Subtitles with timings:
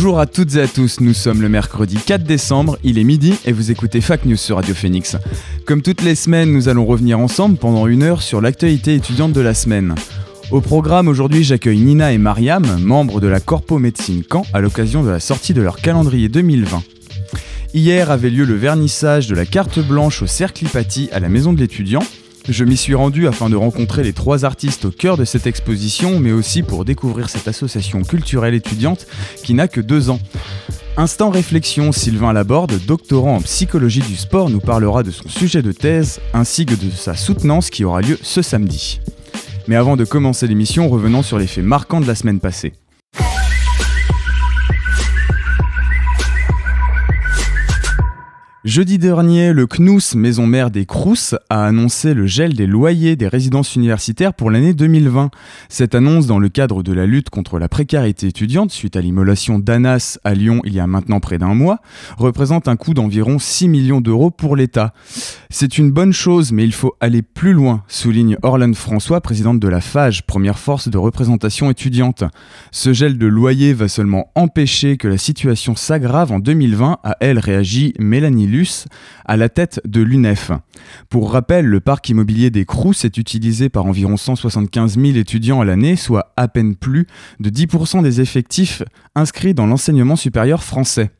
[0.00, 3.34] Bonjour à toutes et à tous, nous sommes le mercredi 4 décembre, il est midi
[3.44, 5.16] et vous écoutez Fac News sur Radio Phoenix.
[5.66, 9.40] Comme toutes les semaines, nous allons revenir ensemble pendant une heure sur l'actualité étudiante de
[9.40, 9.96] la semaine.
[10.52, 15.02] Au programme aujourd'hui, j'accueille Nina et Mariam, membres de la Corpo Médecine Caen, à l'occasion
[15.02, 16.80] de la sortie de leur calendrier 2020.
[17.74, 21.52] Hier avait lieu le vernissage de la carte blanche au Cercle Hypatie à la Maison
[21.52, 22.04] de l'étudiant.
[22.48, 26.18] Je m'y suis rendu afin de rencontrer les trois artistes au cœur de cette exposition,
[26.18, 29.06] mais aussi pour découvrir cette association culturelle étudiante
[29.44, 30.18] qui n'a que deux ans.
[30.96, 35.72] Instant réflexion, Sylvain Laborde, doctorant en psychologie du sport, nous parlera de son sujet de
[35.72, 39.00] thèse ainsi que de sa soutenance qui aura lieu ce samedi.
[39.66, 42.72] Mais avant de commencer l'émission, revenons sur les faits marquants de la semaine passée.
[48.68, 53.26] Jeudi dernier, le CNUS, maison mère des Crous, a annoncé le gel des loyers des
[53.26, 55.30] résidences universitaires pour l'année 2020.
[55.70, 59.58] Cette annonce, dans le cadre de la lutte contre la précarité étudiante, suite à l'immolation
[59.58, 61.78] d'Anas à Lyon il y a maintenant près d'un mois,
[62.18, 64.92] représente un coût d'environ 6 millions d'euros pour l'État.
[65.48, 69.68] C'est une bonne chose, mais il faut aller plus loin, souligne Orlane François, présidente de
[69.68, 72.22] la FAGE, première force de représentation étudiante.
[72.70, 77.38] Ce gel de loyer va seulement empêcher que la situation s'aggrave en 2020, a elle
[77.38, 78.57] réagi Mélanie
[79.24, 80.50] À la tête de l'UNEF.
[81.08, 85.64] Pour rappel, le parc immobilier des Crous est utilisé par environ 175 000 étudiants à
[85.64, 87.06] l'année, soit à peine plus
[87.40, 88.82] de 10% des effectifs
[89.14, 91.10] inscrits dans l'enseignement supérieur français.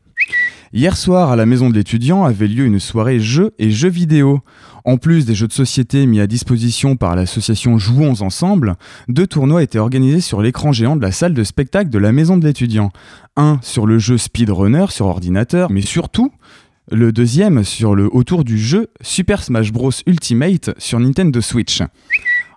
[0.75, 4.41] Hier soir, à la maison de l'étudiant, avait lieu une soirée jeux et jeux vidéo.
[4.85, 8.75] En plus des jeux de société mis à disposition par l'association Jouons Ensemble,
[9.09, 12.37] deux tournois étaient organisés sur l'écran géant de la salle de spectacle de la maison
[12.37, 12.91] de l'étudiant.
[13.37, 16.33] Un sur le jeu Speedrunner sur ordinateur, mais surtout
[16.91, 21.83] le deuxième sur le autour du jeu Super Smash Bros Ultimate sur Nintendo Switch.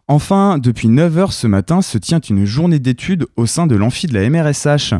[0.07, 4.13] Enfin, depuis 9h ce matin se tient une journée d'études au sein de l'amphi de
[4.13, 4.93] la MRSH.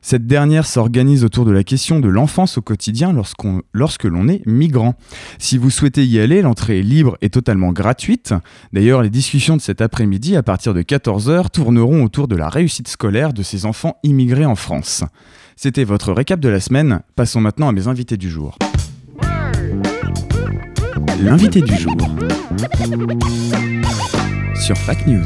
[0.00, 4.42] Cette dernière s'organise autour de la question de l'enfance au quotidien lorsqu'on- lorsque l'on est
[4.46, 4.94] migrant.
[5.38, 8.34] Si vous souhaitez y aller, l'entrée est libre et totalement gratuite.
[8.74, 12.88] D'ailleurs, les discussions de cet après-midi à partir de 14h tourneront autour de la réussite
[12.88, 15.04] scolaire de ces enfants immigrés en France.
[15.56, 17.00] C'était votre récap de la semaine.
[17.16, 18.58] Passons maintenant à mes invités du jour.
[21.20, 21.94] L'invité du jour
[24.56, 25.24] sur Fac News.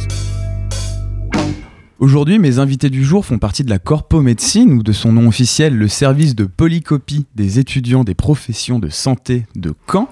[1.98, 5.26] Aujourd'hui, mes invités du jour font partie de la Corpo Médecine ou de son nom
[5.26, 10.08] officiel, le service de polycopie des étudiants des professions de santé de Caen.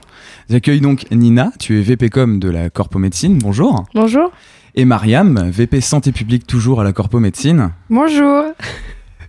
[0.51, 3.85] J'accueille donc Nina, tu es VPcom de la Corpo Médecine, bonjour.
[3.95, 4.33] Bonjour.
[4.75, 7.71] Et Mariam, VP Santé publique toujours à la Corpo Médecine.
[7.89, 8.45] Bonjour.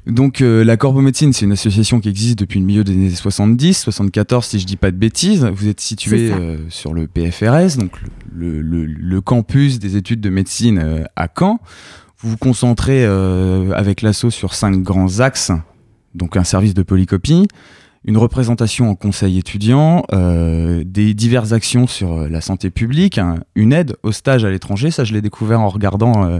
[0.08, 3.10] Donc euh, la Corpo Médecine, c'est une association qui existe depuis le milieu des années
[3.10, 5.46] 70, 74 si je dis pas de bêtises.
[5.54, 7.92] Vous êtes situé euh, sur le PFRS, donc
[8.34, 11.60] le, le- le campus des études de médecine euh, à Caen.
[12.20, 15.52] Vous vous concentrez euh, avec l'asso sur cinq grands axes,
[16.16, 17.48] donc un service de polycopie,
[18.08, 23.40] une représentation en conseil étudiant, euh, des diverses actions sur euh, la santé publique, un-
[23.56, 26.40] une aide au stage à l'étranger, ça je l'ai découvert en regardant euh,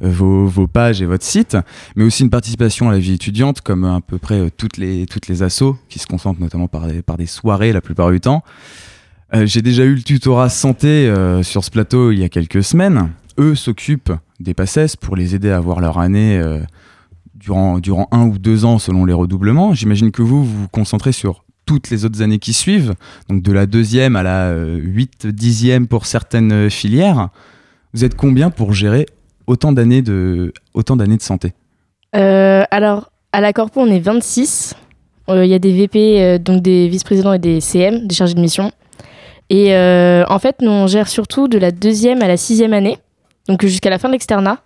[0.00, 1.58] vos, pages et votre site,
[1.96, 5.26] mais aussi une participation à la vie étudiante, comme à peu près toutes les, toutes
[5.28, 8.42] les assos, qui se concentrent notamment par des, par des soirées la plupart du temps.
[9.44, 13.10] J'ai déjà eu le tutorat santé sur ce plateau il y a quelques semaines.
[13.38, 16.42] Eux s'occupent des PACES pour les aider à avoir leur année
[17.40, 19.74] durant, durant un ou deux ans selon les redoublements.
[19.74, 22.94] J'imagine que vous, vous vous concentrez sur toutes les autres années qui suivent,
[23.28, 27.28] donc de la deuxième à la euh, huit, dixième pour certaines euh, filières.
[27.94, 29.06] Vous êtes combien pour gérer
[29.46, 31.52] autant d'années de, autant d'années de santé?
[32.16, 34.74] Euh, alors, à la Corpo, on est 26.
[35.28, 38.40] Euh, Il y a des VP, donc des vice-présidents et des CM, des chargés de
[38.40, 38.72] mission.
[39.48, 42.98] Et en fait, nous, on gère surtout de la deuxième à la sixième année,
[43.48, 44.58] donc jusqu'à la fin de l'externat.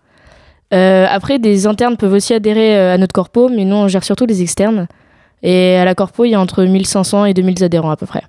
[0.73, 4.03] Euh, après, des internes peuvent aussi adhérer euh, à notre corpo, mais nous, on gère
[4.05, 4.89] surtout les externes.
[5.43, 8.23] Et à la corpo, il y a entre 1500 et 2000 adhérents à peu près.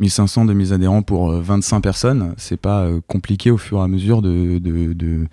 [0.00, 3.82] 1500 de mes adhérents pour euh, 25 personnes, c'est pas euh, compliqué au fur et
[3.82, 5.26] à mesure de, de, de,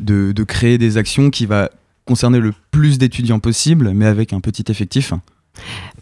[0.00, 1.70] de- de créer des actions qui va
[2.04, 5.12] concerner le plus d'étudiants possible, mais avec un petit effectif.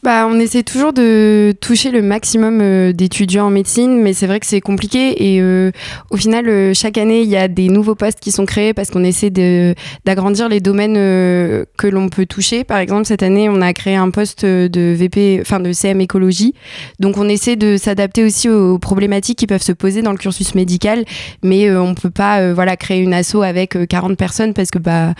[0.04, 4.38] Bah, on essaie toujours de toucher le maximum euh, d'étudiants en médecine, mais c'est vrai
[4.38, 5.70] que c'est compliqué et euh,
[6.10, 8.90] au final, euh, chaque année, il y a des nouveaux postes qui sont créés parce
[8.90, 12.64] qu'on essaie d'agrandir les domaines que l'on peut toucher.
[12.64, 16.52] Par exemple, cette année, on a créé un poste de VP, enfin de CM écologie.
[17.00, 20.54] Donc, on essaie de s'adapter aussi aux problématiques qui peuvent se poser dans le cursus
[20.54, 21.06] médical,
[21.42, 25.14] mais on peut pas, voilà, créer une asso avec euh, 40 personnes parce que bah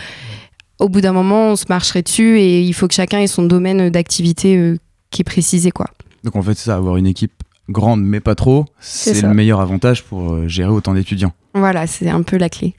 [0.84, 3.42] au bout d'un moment, on se marcherait dessus et il faut que chacun ait son
[3.42, 4.76] domaine d'activité euh,
[5.10, 5.86] qui est précisé, quoi.
[6.24, 7.32] Donc en fait, c'est ça, avoir une équipe
[7.70, 11.32] grande mais pas trop, C'est le meilleur avantage pour euh, gérer autant d'étudiants.
[11.54, 12.74] Voilà, c'est un peu la clé.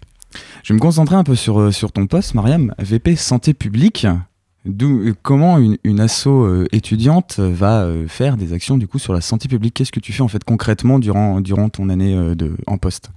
[0.64, 4.06] Je vais me concentrer un peu sur, euh, sur ton poste, Mariam, VP Santé publique.
[5.22, 9.22] Comment une, une asso euh, étudiante va euh, faire des actions du coup sur la
[9.22, 9.76] santé publique?
[9.76, 13.12] Qu'est-ce que tu fais en fait concrètement durant, durant ton année euh, de, en poste?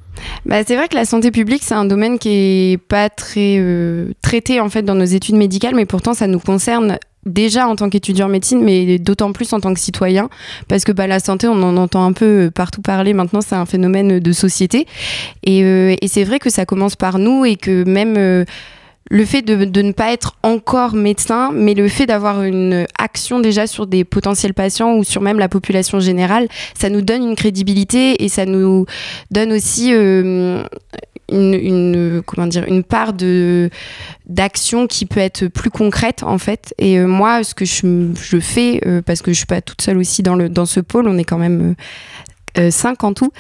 [0.47, 4.13] Bah, c'est vrai que la santé publique, c'est un domaine qui est pas très euh,
[4.23, 7.91] traité en fait dans nos études médicales, mais pourtant ça nous concerne déjà en tant
[7.91, 10.29] qu'étudiant en médecine, mais d'autant plus en tant que citoyen,
[10.69, 13.67] parce que bah, la santé, on en entend un peu partout parler maintenant, c'est un
[13.67, 14.87] phénomène de société.
[15.45, 18.45] Et, euh, et c'est vrai que ça commence par nous et que même euh,
[19.11, 23.67] le fait de, ne pas être encore médecin, mais le fait d'avoir une action déjà
[23.67, 28.23] sur des potentiels patients ou sur même la population générale, ça nous donne une crédibilité
[28.23, 28.87] et ça nous
[29.31, 30.63] donne aussi euh,
[31.31, 32.23] une,
[32.89, 33.71] part de
[34.27, 36.75] d'action qui peut être plus concrète en fait.
[36.79, 39.99] Et euh, moi ce que je, fais euh, parce que je suis pas toute seule
[39.99, 41.75] aussi dans le dans ce pôle on est quand même
[42.57, 43.31] euh, euh, cinq en tout,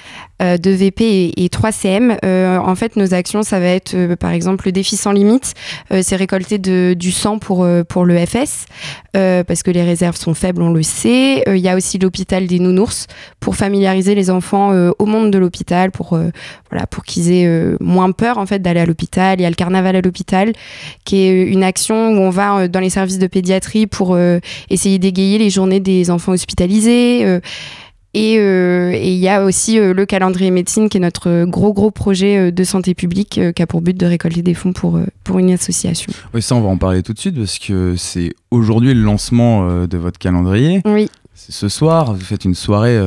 [0.43, 2.17] euh, deux VP et, et trois CM.
[2.25, 5.55] Euh, en fait, nos actions, ça va être par exemple le défi sans limite,
[6.03, 8.67] c'est récolter de- du sang pour, le FS,
[9.13, 11.43] parce que les réserves sont faibles, on le sait.
[11.47, 13.07] Il y a aussi l'hôpital des nounours
[13.41, 16.19] pour familiariser les enfants au monde de l'hôpital, pour,
[16.71, 19.39] voilà, pour qu'ils aient moins peur en fait d'aller à l'hôpital.
[19.39, 20.53] Il y a le carnaval à l'hôpital,
[21.05, 24.17] qui est une action où on va dans les services de pédiatrie pour
[24.71, 27.41] essayer d'égayer les journées des enfants hospitalisés.
[28.39, 31.91] Euh, et il y a aussi euh, le calendrier médecine qui est notre gros gros
[31.91, 35.39] projet euh, de santé publique qui a pour but de récolter des fonds pour, pour
[35.39, 36.13] une association.
[36.35, 39.87] Oui, ça on va en parler tout de suite parce que c'est aujourd'hui le lancement
[39.87, 40.83] de votre calendrier.
[40.85, 42.99] Oui, C'est ce soir, vous faites une soirée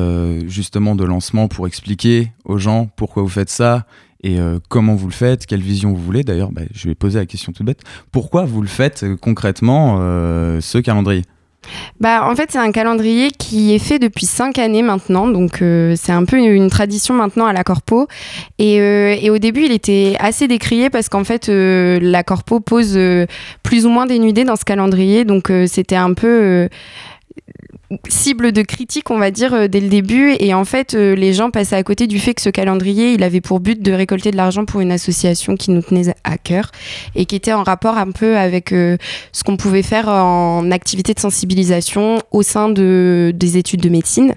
[0.46, 3.86] justement de lancement pour expliquer aux gens pourquoi vous faites ça
[4.22, 6.22] et euh, comment vous le faites, quelle vision vous voulez.
[6.22, 7.80] D'ailleurs, bah, je vais poser la question toute bête.
[8.12, 11.22] Pourquoi vous le faites euh, concrètement, euh, ce calendrier?
[12.00, 15.94] Bah, en fait, c'est un calendrier qui est fait depuis cinq années maintenant, donc euh,
[15.96, 18.08] c'est un peu une tradition maintenant à la Corpo.
[18.58, 22.60] Et, euh, et au début, il était assez décrié parce qu'en fait, euh, la Corpo
[22.60, 22.98] pose
[23.62, 26.68] plus ou moins dénudé dans ce calendrier, donc c'était un peu
[28.08, 30.34] cible de critique, on va dire, euh, dès le début.
[30.38, 33.22] Et en fait, euh, les gens passaient à côté du fait que ce calendrier, il
[33.22, 36.70] avait pour but de récolter de l'argent pour une association qui nous tenait à cœur
[37.14, 38.96] et qui était en rapport un peu avec euh,
[39.32, 44.34] ce qu'on pouvait faire en activité de sensibilisation au sein de, des études de médecine.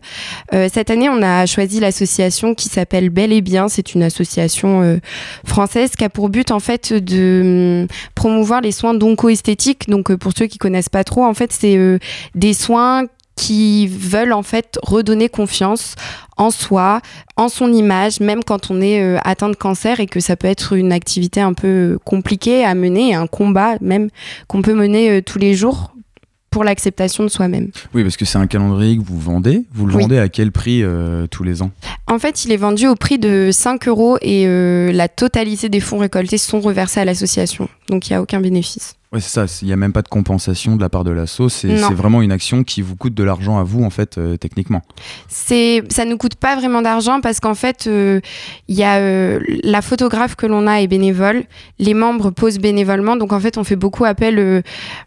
[0.51, 3.67] Cette année, on a choisi l'association qui s'appelle Bel et Bien.
[3.67, 4.99] C'est une association
[5.43, 9.89] française qui a pour but en fait de hum, promouvoir les soins d'onco-esthétique.
[9.89, 11.99] Donc pour ceux qui connaissent pas trop, en fait, c'est
[12.35, 13.03] des soins
[13.35, 15.95] qui veulent en fait redonner confiance
[16.37, 17.01] en soi,
[17.37, 20.47] en son image, même quand on est euh, atteint de cancer et que ça peut
[20.47, 24.09] être une activité un peu euh, compliquée à mener, un combat même
[24.47, 25.91] qu'on peut mener euh, tous les jours
[26.49, 27.69] pour l'acceptation de soi-même.
[27.93, 29.63] Oui, parce que c'est un calendrier que vous vendez.
[29.73, 30.03] Vous le Oui.
[30.03, 31.71] vendez à quel prix euh, tous les ans?
[32.07, 34.45] En fait, il est vendu au prix de 5 euros et
[34.93, 37.67] la totalité des fonds récoltés sont reversés à l'association.
[37.89, 38.95] Donc il n'y a aucun bénéfice.
[39.15, 39.45] Ouais, c'est ça.
[39.61, 41.47] Il n'y a même pas de compensation de la part de l'asso.
[41.47, 44.81] C'est vraiment une action qui vous coûte de l'argent à vous, en fait, euh, techniquement.
[45.29, 48.19] C'est, ça nous coûte pas vraiment d'argent parce qu'en fait, euh,
[48.67, 51.45] y a euh, la photographe que l'on a est bénévole,
[51.79, 54.63] les membres posent bénévolement, donc en fait, on fait beaucoup appel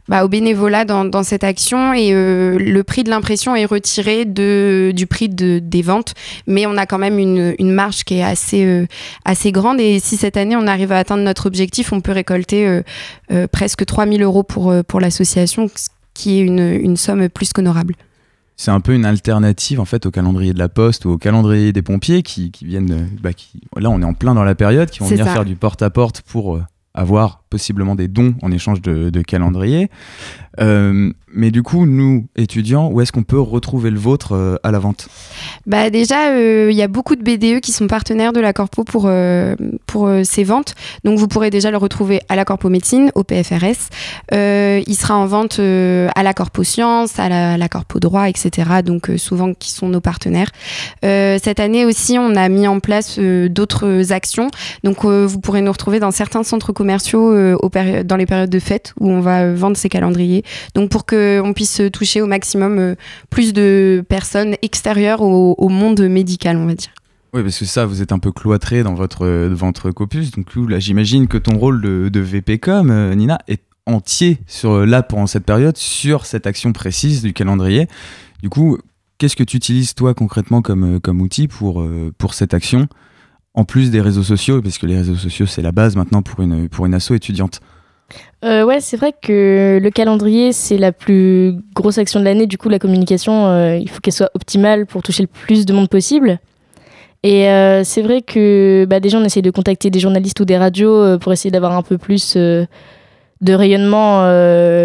[0.09, 4.91] bah, au bénévolat dans, dans cette action et le prix de l'impression est retiré de,
[4.97, 6.15] du prix de, des ventes,
[6.47, 8.87] mais on a quand même une, une marge qui est assez,
[9.27, 12.81] assez grande et si cette année on arrive à atteindre notre objectif, on peut récolter
[13.53, 17.95] presque 3000 euros pour, euh, pour l'association, ce qui est une, une somme plus qu'honorable.
[18.57, 21.73] C'est un peu une alternative en fait au calendrier de la poste ou au calendrier
[21.73, 22.93] des pompiers qui, qui viennent.
[22.93, 25.33] euh, bah, qui, là, on est en plein dans la période, qui vont venir ça.
[25.33, 26.63] faire du porte-à-porte pour euh,
[26.95, 29.91] avoir possiblement des dons en échange de, de calendrier.
[30.61, 34.71] Euh, mais du coup, nous, étudiants, où est-ce qu'on peut retrouver le vôtre euh, à
[34.71, 35.09] la vente?
[35.67, 38.85] Bah déjà, euh, il y a beaucoup de BDE qui sont partenaires de la Corpo
[38.85, 39.55] pour, euh,
[39.87, 40.75] pour ces ventes.
[41.05, 43.89] Donc vous pourrez déjà le retrouver à la Corpo Médecine, au PFRS.
[44.33, 48.83] Il sera en vente à la Corpo Sciences, à la, la Corpo Droit, etc.
[48.85, 50.51] Donc souvent qui sont nos partenaires.
[51.03, 54.51] Cette année aussi, on a mis en place d'autres actions.
[54.85, 57.59] Donc vous pourrez nous retrouver dans certains centres commerciaux
[58.05, 60.45] dans les périodes de fête où on va vendre ces calendriers.
[60.75, 62.95] Donc pour qu'on puisse toucher au maximum euh,
[63.31, 66.91] plus de personnes extérieures au, monde médical, on va dire.
[67.35, 70.31] Oui, parce que ça, vous êtes un peu cloîtré dans votre, euh, votre copus.
[70.31, 75.03] Donc là, j'imagine que ton rôle de, de VPcom, euh, Nina, est entier sur, là
[75.03, 77.89] pendant cette période sur cette action précise du calendrier.
[78.43, 78.79] Du coup,
[79.17, 81.87] qu'est-ce que tu utilises toi concrètement comme, outil pour,
[82.19, 82.87] pour cette action
[83.55, 86.43] en plus des réseaux sociaux, parce que les réseaux sociaux, c'est la base maintenant pour
[86.43, 87.61] une, pour une asso étudiante.
[88.45, 92.47] Euh, ouais, c'est vrai que le calendrier, c'est la plus grosse action de l'année.
[92.47, 95.73] Du coup, la communication, euh, il faut qu'elle soit optimale pour toucher le plus de
[95.73, 96.39] monde possible.
[97.25, 100.57] Et euh, c'est vrai que bah, déjà, on essaye de contacter des journalistes ou des
[100.57, 104.23] radios euh, pour essayer d'avoir un peu plus de rayonnement,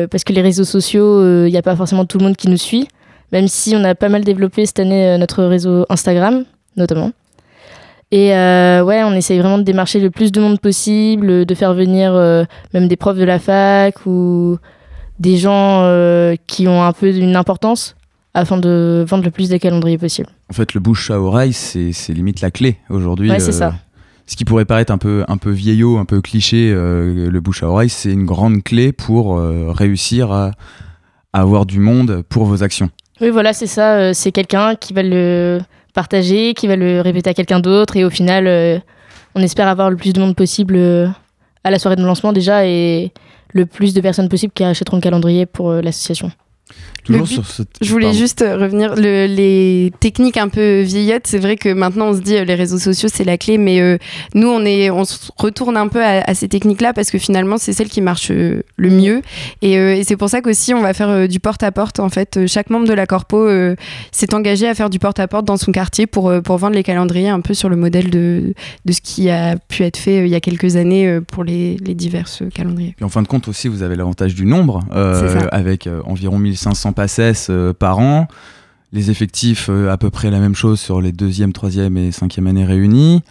[0.10, 2.58] parce que les réseaux sociaux, il n'y a pas forcément tout le monde qui nous
[2.58, 2.88] suit,
[3.32, 7.12] même si on a pas mal développé cette année notre réseau Instagram, notamment.
[8.16, 11.74] Et euh, ouais, on essaye vraiment de démarcher le plus de monde possible, de faire
[11.74, 14.60] venir euh, même des profs de la fac ou
[15.20, 17.96] des gens euh, qui ont un peu une importance
[18.36, 20.30] afin de vendre le plus de calendriers possible.
[20.52, 23.32] En fait, le bouche à oreille, c'est limite la clé aujourd'hui.
[23.32, 23.74] Ouais, c'est ça.
[24.28, 27.64] Ce qui pourrait paraître un peu, un peu vieillot, un peu cliché, euh, le bouche
[27.64, 30.52] à oreille, c'est une grande clé pour euh, réussir à,
[31.34, 32.92] à avoir du monde pour vos actions.
[33.22, 33.96] Oui, voilà, c'est ça.
[33.96, 35.60] euh, c'est quelqu'un qui va le
[35.94, 38.80] partager, qui va le répéter à quelqu'un d'autre et au final, euh,
[39.36, 41.08] on espère avoir le plus de monde possible euh,
[41.64, 43.12] à la soirée de lancement déjà et
[43.54, 46.32] le plus de personnes possible qui achèteront le calendrier pour euh, l'association.
[47.04, 47.64] Toujours but- sur ce.
[47.82, 48.18] Je voulais pardon.
[48.18, 52.22] juste euh, revenir, le- les techniques un peu vieillottes, c'est vrai que maintenant on se
[52.22, 53.98] dit euh, les réseaux sociaux c'est la clé, mais euh,
[54.36, 57.58] nous on, est, on se retourne un peu à, à ces techniques-là parce que finalement
[57.58, 59.22] c'est celles qui marchent euh, le mieux.
[59.62, 62.00] Et, et c'est pour ça qu'aussi on va faire du porte-à-porte.
[62.00, 63.50] En fait, chaque membre de la Corpo
[64.12, 67.42] s'est engagé à faire du porte-à-porte dans son quartier pour, pour vendre les calendriers un
[67.42, 68.54] peu sur le modèle de,
[68.86, 71.96] de ce qui a pu être fait il y a quelques années pour les, les
[71.96, 72.94] divers calendriers.
[72.96, 74.80] Puis en fin de compte aussi, vous avez l'avantage du nombre,
[75.52, 78.28] avec environ 1500 passes euh, par an.
[78.92, 82.48] Les effectifs, euh, à peu près la même chose sur les deuxième, troisième et cinquième
[82.48, 83.24] années réunies.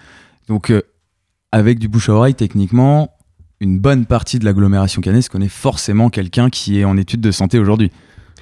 [0.49, 0.83] Donc, euh,
[1.53, 3.11] avec du bouche à oreille, techniquement,
[3.61, 7.59] une bonne partie de l'agglomération cannaise connaît forcément quelqu'un qui est en études de santé
[7.59, 7.91] aujourd'hui.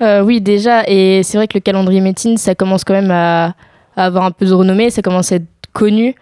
[0.02, 3.54] Oui, déjà, et c'est vrai que le calendrier médecine, ça commence quand même à,
[3.96, 6.14] avoir un peu de renommée, ça commence à être connu.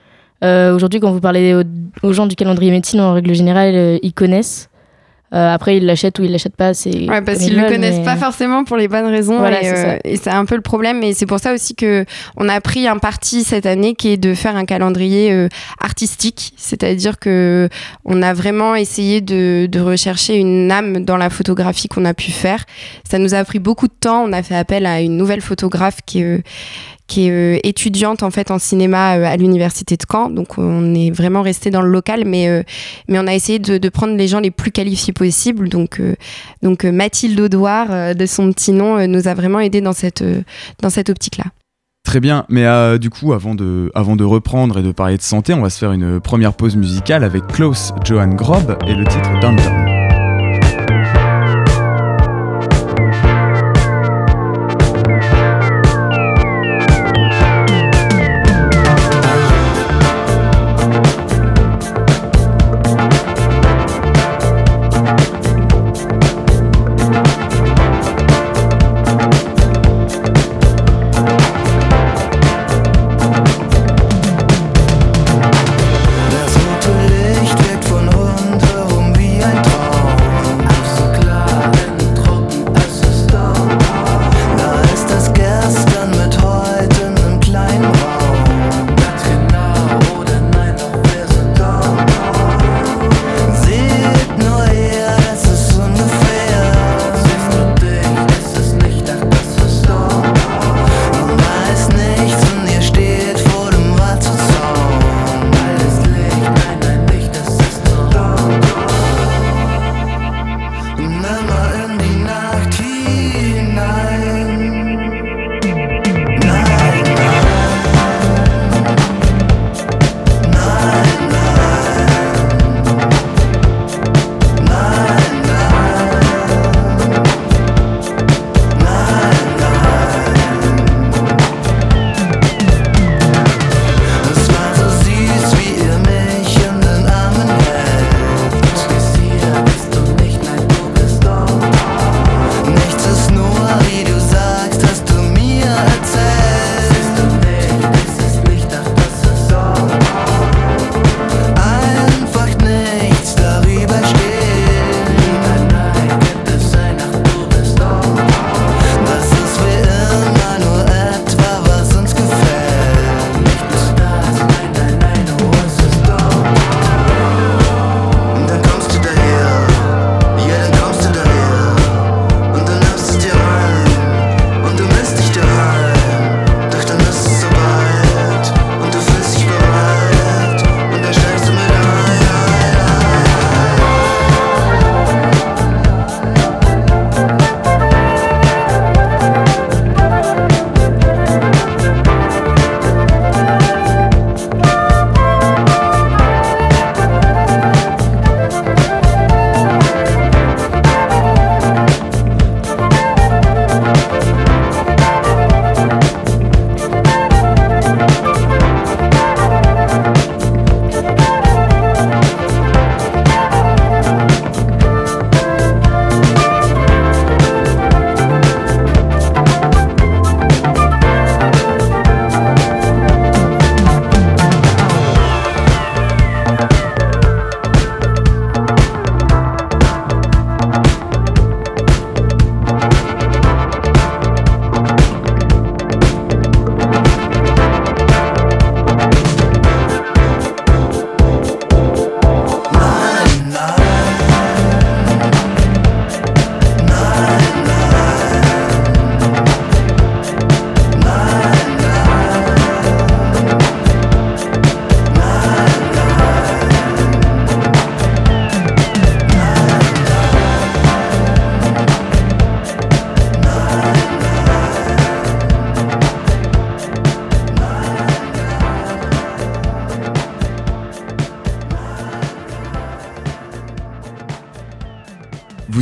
[0.43, 1.55] Aujourd'hui, quand vous parlez
[2.03, 4.68] aux, gens du calendrier médecine, en règle générale, ils connaissent.
[5.35, 6.73] Euh, après, ils l'achètent ou ils l'achètent pas.
[6.73, 9.39] C'est Ouais, parce qu'ils ils le connaissent mais- pas forcément pour les bonnes raisons.
[9.39, 11.03] Voilà, et, c'est euh, et c'est un peu le problème.
[11.03, 12.07] Et c'est pour ça aussi que
[12.37, 15.49] on a pris un parti cette année qui est de faire un calendrier euh,
[15.83, 16.53] artistique.
[16.57, 17.69] C'est-à-dire que
[18.07, 22.31] on a vraiment essayé de, de rechercher une âme dans la photographie qu'on a pu
[22.31, 22.65] faire.
[23.09, 24.23] Ça nous a pris beaucoup de temps.
[24.25, 26.39] On a fait appel à une nouvelle photographe qui euh,
[27.09, 30.31] qui est euh, étudiante en fait en cinéma euh, à l'université de Caen.
[30.31, 32.63] Donc on est vraiment resté dans le local, mais euh,
[33.09, 35.69] mais on a essayé de, prendre les gens les plus qualifiés possibles.
[35.69, 36.01] Donc
[36.63, 40.23] donc Mathilde Audouard, de son petit nom, nous a vraiment aidé dans cette,
[40.83, 41.47] dans cette optique-là.
[42.05, 42.67] Très bien, mais
[42.99, 45.79] du coup, avant de, avant de reprendre et de parler de santé, on va se
[45.79, 49.98] faire une première pause musicale avec Klaus Johan Grob et le titre Downtown.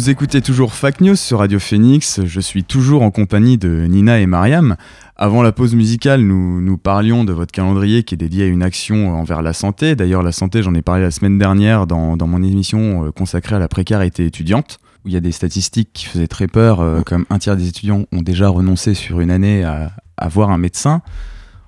[0.06, 2.20] Vous écoutez toujours Fact News sur Radio Phoenix.
[2.24, 4.76] Je suis toujours en compagnie de Nina et Mariam.
[5.16, 9.18] Avant la pause musicale, nous, parlions de votre calendrier qui est dédié à une action
[9.18, 9.96] envers la santé.
[9.96, 13.58] D'ailleurs, la santé, j'en ai parlé la semaine dernière dans, mon émission euh, consacrée à
[13.58, 17.26] la précarité étudiante, où il y a des statistiques qui faisaient très peur, euh, comme
[17.28, 21.02] un tiers des étudiants ont déjà renoncé sur une année à, à voir un médecin.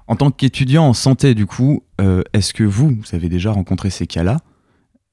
[0.06, 4.06] En tant qu'étudiant en santé, du coup, euh, est-ce que vous avez déjà rencontré ces
[4.06, 4.38] cas-là?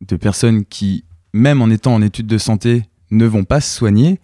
[0.08, 4.20] De personnes qui, même en étant en études de santé, ne vont pas se soigner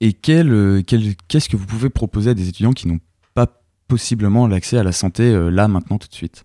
[0.00, 3.00] Et euh, qu'est-ce que vous pouvez proposer à des étudiants qui n'ont
[3.34, 3.46] pas
[3.88, 6.44] possiblement l'accès à la santé euh, là, maintenant, tout de suite?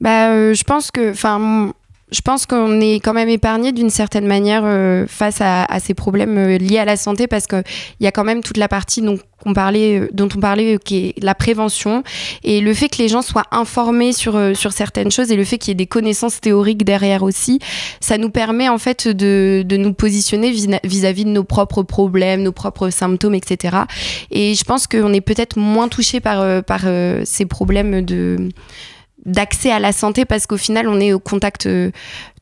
[0.00, 1.12] Bah, euh, je pense que,
[2.12, 6.36] je pense qu'on est quand même épargné d'une certaine manière euh, face à, ces problèmes
[6.36, 7.64] euh, liés à la santé parce qu'il
[8.00, 10.96] y a quand même toute la partie dont on parlait, dont on parlait, euh, qui
[11.08, 12.02] est la prévention
[12.44, 15.58] et le fait que les gens soient informés sur sur certaines choses et le fait
[15.58, 17.58] qu'il y ait des connaissances théoriques derrière aussi,
[18.00, 22.42] ça nous permet en fait de, de nous positionner vis- vis-à-vis de nos propres problèmes,
[22.42, 23.78] nos propres symptômes, etc.
[24.30, 26.82] Et je pense qu'on est peut-être moins touché par par
[27.24, 28.50] ces problèmes de
[29.24, 31.90] d'accès à la santé parce qu'au final on est au contact euh,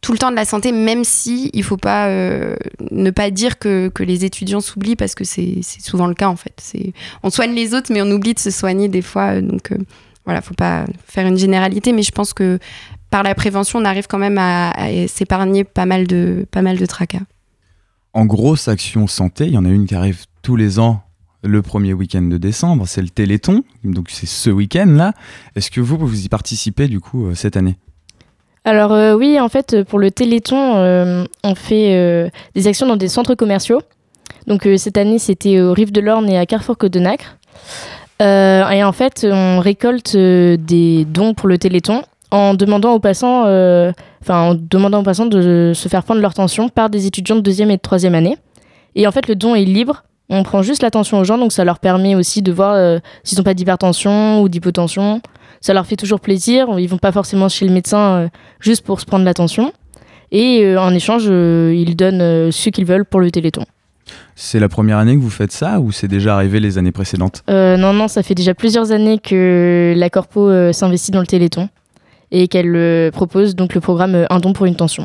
[0.00, 2.56] tout le temps de la santé même si il faut pas euh,
[2.90, 6.36] ne pas dire que, que les étudiants s'oublient parce que c'est souvent le cas en
[6.36, 6.54] fait.
[6.56, 9.72] C'est on soigne les autres mais on oublie de se soigner des fois euh, donc
[10.24, 12.58] voilà faut pas faire une généralité mais je pense que
[13.10, 16.78] par la prévention on arrive quand même à, à s'épargner pas mal de pas mal
[16.78, 17.22] de tracas.
[18.12, 21.04] En grosse action santé, il y en a une qui arrive tous les ans
[21.42, 25.12] le premier week-end de décembre, c'est le Téléthon, donc c'est ce week-end-là.
[25.56, 27.76] Est-ce que vous, vous y participez du coup euh, cette année?
[28.64, 33.08] Alors euh, oui, en fait, pour le Téléthon, euh, on fait des actions dans des
[33.08, 33.80] centres commerciaux.
[34.46, 37.38] Donc cette année, c'était au Rive de l'Orne et à Carrefour Côte de Nacre.
[38.20, 43.44] Euh, et en fait, on récolte des dons pour le Téléthon en demandant aux passants,
[43.44, 47.70] en demandant aux passants de se faire prendre leur tension par des étudiants de deuxième
[47.70, 48.36] et de troisième année.
[48.94, 50.04] Et en fait, le don est libre.
[50.32, 53.36] On prend juste l'attention aux gens, donc ça leur permet aussi de voir euh, s'ils
[53.38, 55.20] n'ont pas d'hypertension ou d'hypotension.
[55.60, 56.68] Ça leur fait toujours plaisir.
[56.78, 58.28] Ils vont pas forcément chez le médecin euh,
[58.60, 59.72] juste pour se prendre l'attention.
[60.30, 63.64] Et euh, en échange, ils donnent ce qu'ils veulent pour le Téléthon.
[64.36, 67.42] C'est la première année que vous faites ça ou c'est déjà arrivé les années précédentes?
[67.48, 71.68] Non, non, ça fait déjà plusieurs années que la Corpo s'investit dans le Téléthon
[72.30, 75.04] et qu'elle propose donc le programme Un don pour une tension.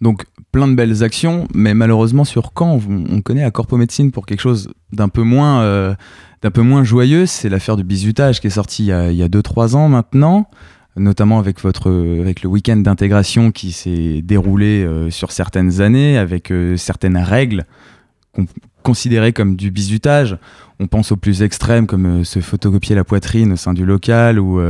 [0.00, 4.10] Donc plein de belles actions, mais malheureusement sur Caen, on, on connaît la Corpo Médecine
[4.12, 5.94] pour quelque chose d'un peu moins, euh,
[6.42, 7.24] d'un peu moins joyeux.
[7.26, 9.88] C'est l'affaire du bizutage qui est sortie il y a- il y a 2-3 ans
[9.88, 10.48] maintenant,
[10.96, 16.52] notamment avec, votre, avec le week-end d'intégration qui s'est déroulé euh, sur certaines années, avec
[16.52, 17.64] euh, certaines règles
[18.34, 18.44] qu'on
[18.82, 20.36] considérait comme du bizutage.
[20.80, 24.60] On pense aux plus extrêmes comme se photocopier la poitrine au sein du local ou,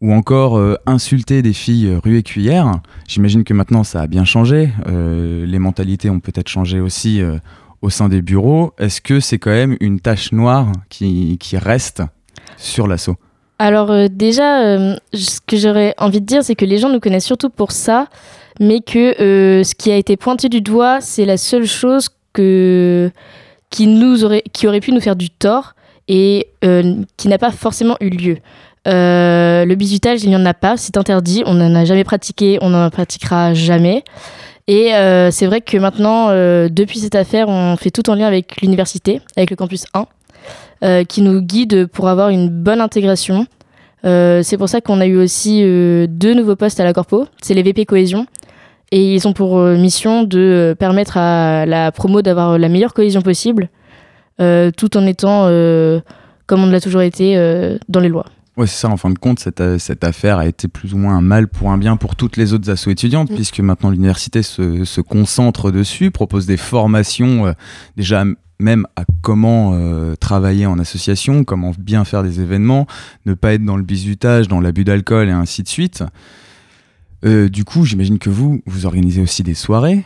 [0.00, 2.72] ou encore euh, insulter des filles euh, rue et cuillère.
[3.06, 4.70] J'imagine que maintenant ça a bien changé.
[4.86, 7.20] Euh, les mentalités ont peut-être changé aussi
[7.82, 8.72] au sein des bureaux.
[8.78, 12.02] Est-ce que c'est quand même une tache noire qui, qui reste
[12.56, 13.16] sur l'assaut?
[13.58, 17.50] Alors déjà, ce que j'aurais envie de dire, c'est que les gens nous connaissent surtout
[17.50, 18.06] pour ça,
[18.60, 19.14] mais que
[19.64, 23.10] ce qui a été pointé du doigt, c'est la seule chose que,
[23.70, 25.74] qui, nous aurait, qui aurait pu nous faire du tort
[26.06, 26.48] et
[27.16, 28.38] qui n'a pas forcément eu lieu.
[28.88, 32.58] Euh, le bizutage, il n'y en a pas, c'est interdit, on n'en a jamais pratiqué,
[32.62, 34.04] on n'en pratiquera jamais.
[34.68, 38.26] Et euh, c'est vrai que maintenant, euh, depuis cette affaire, on fait tout en lien
[38.26, 40.06] avec l'université, avec le campus 1,
[40.84, 43.46] euh, qui nous guide pour avoir une bonne intégration.
[44.04, 47.62] C'est pour ça qu'on a eu aussi deux nouveaux postes à la Corpo, c'est les
[47.62, 48.26] VP Cohésion.
[48.90, 53.68] Et ils ont pour mission de permettre à la promo d'avoir la meilleure cohésion possible,
[54.38, 55.42] tout en étant,
[56.46, 57.36] comme on l'a toujours été,
[57.90, 58.24] dans les lois.
[58.58, 60.98] Ouais, c'est ça, en fin de compte, cette, euh, cette affaire a été plus ou
[60.98, 63.34] moins un mal pour un bien pour toutes les autres assos étudiantes, Mm.
[63.36, 67.52] puisque maintenant l'université se, se concentre dessus, propose des formations euh,
[67.96, 68.24] déjà
[68.60, 72.86] même à comment euh, travailler en association, comment bien faire des événements,
[73.26, 76.02] ne pas être dans le bizutage, dans l'abus d'alcool et ainsi de suite.
[77.24, 80.04] Euh, du coup, j'imagine que vous, vous organisez aussi des soirées,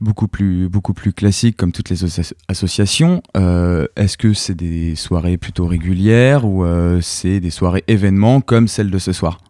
[0.00, 3.22] beaucoup plus, beaucoup plus classiques comme toutes les asso- associations.
[3.36, 8.68] Euh, Est-ce que c'est des soirées plutôt régulières ou euh, c'est des soirées événements comme
[8.68, 9.40] celle de ce soir?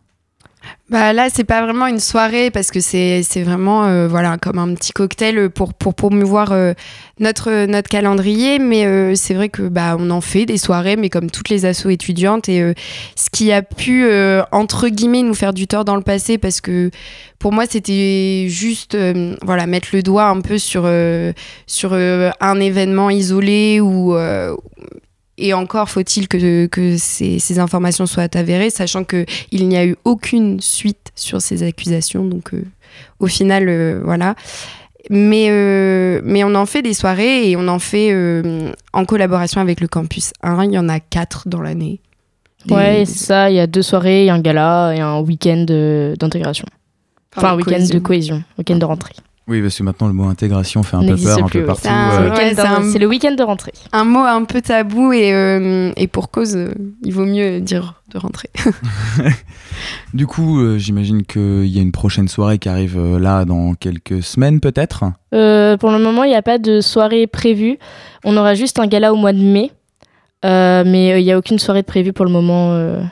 [0.91, 4.75] Bah là, c'est pas vraiment une soirée parce que c'est vraiment euh, voilà comme un
[4.75, 6.73] petit cocktail pour pour promouvoir euh,
[7.21, 8.59] notre notre calendrier.
[8.59, 11.67] Mais euh, c'est vrai que bah on en fait des soirées, mais comme toutes les
[11.67, 12.73] assos étudiantes et euh,
[13.17, 16.63] ce qui a pu euh, entre guillemets nous faire du tort dans le passé parce
[16.63, 16.91] que
[17.39, 21.35] pour moi c'était juste euh, voilà mettre le doigt un peu sur euh,
[21.67, 24.57] sur euh, un événement isolé ou euh,
[25.39, 29.87] et encore faut-il que, que ces, ces informations soient avérées, sachant que il n'y a
[29.87, 32.25] eu aucune suite sur ces accusations.
[32.25, 32.63] Donc, euh,
[33.21, 34.35] au final, euh, voilà.
[35.11, 38.13] Mais, euh, mais on en fait des soirées et on en fait
[38.93, 40.65] en collaboration avec le campus 1.
[40.65, 42.01] Il y en a quatre dans l'année.
[42.67, 43.51] Des- Ouais, c'est ça.
[43.51, 45.65] Il y a deux soirées, il y a un gala et un week-end
[46.19, 46.67] d'intégration.
[47.37, 49.15] Enfin, un week-end de cohésion, week-end de rentrée.
[49.49, 51.67] Oui, parce que maintenant le mot intégration fait un peu peur un peu oui.
[51.67, 51.83] partout.
[51.83, 52.21] C'est euh.
[52.21, 53.73] Le week-end Ouais, c'est le week-end de rentrée.
[53.93, 57.95] Un mot un peu tabou et, euh, et pour cause, euh, il vaut mieux dire
[58.11, 58.51] de rentrer.
[60.15, 63.75] Du coup, euh, j'imagine qu'il y a une prochaine soirée qui arrive euh, là dans
[63.75, 65.05] quelques semaines peut-être?
[65.35, 67.79] Euh, pour le moment, il n'y a pas de soirée prévue.
[68.25, 69.71] On aura juste un gala au mois de mai.
[70.45, 73.03] Euh, mais euh, il n'y a aucune soirée de prévue pour le moment euh,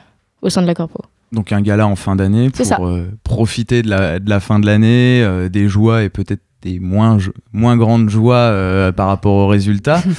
[0.41, 1.01] au sein de la corpo.
[1.31, 4.65] Donc un gala en fin d'année pour euh, profiter de la, de la fin de
[4.65, 7.17] l'année, euh, des joies et peut-être des moins,
[7.53, 10.01] grandes joies euh, par rapport aux résultats.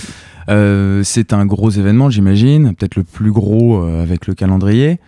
[1.03, 4.99] C'est un gros événement, j'imagine, peut-être le plus gros avec le calendrier.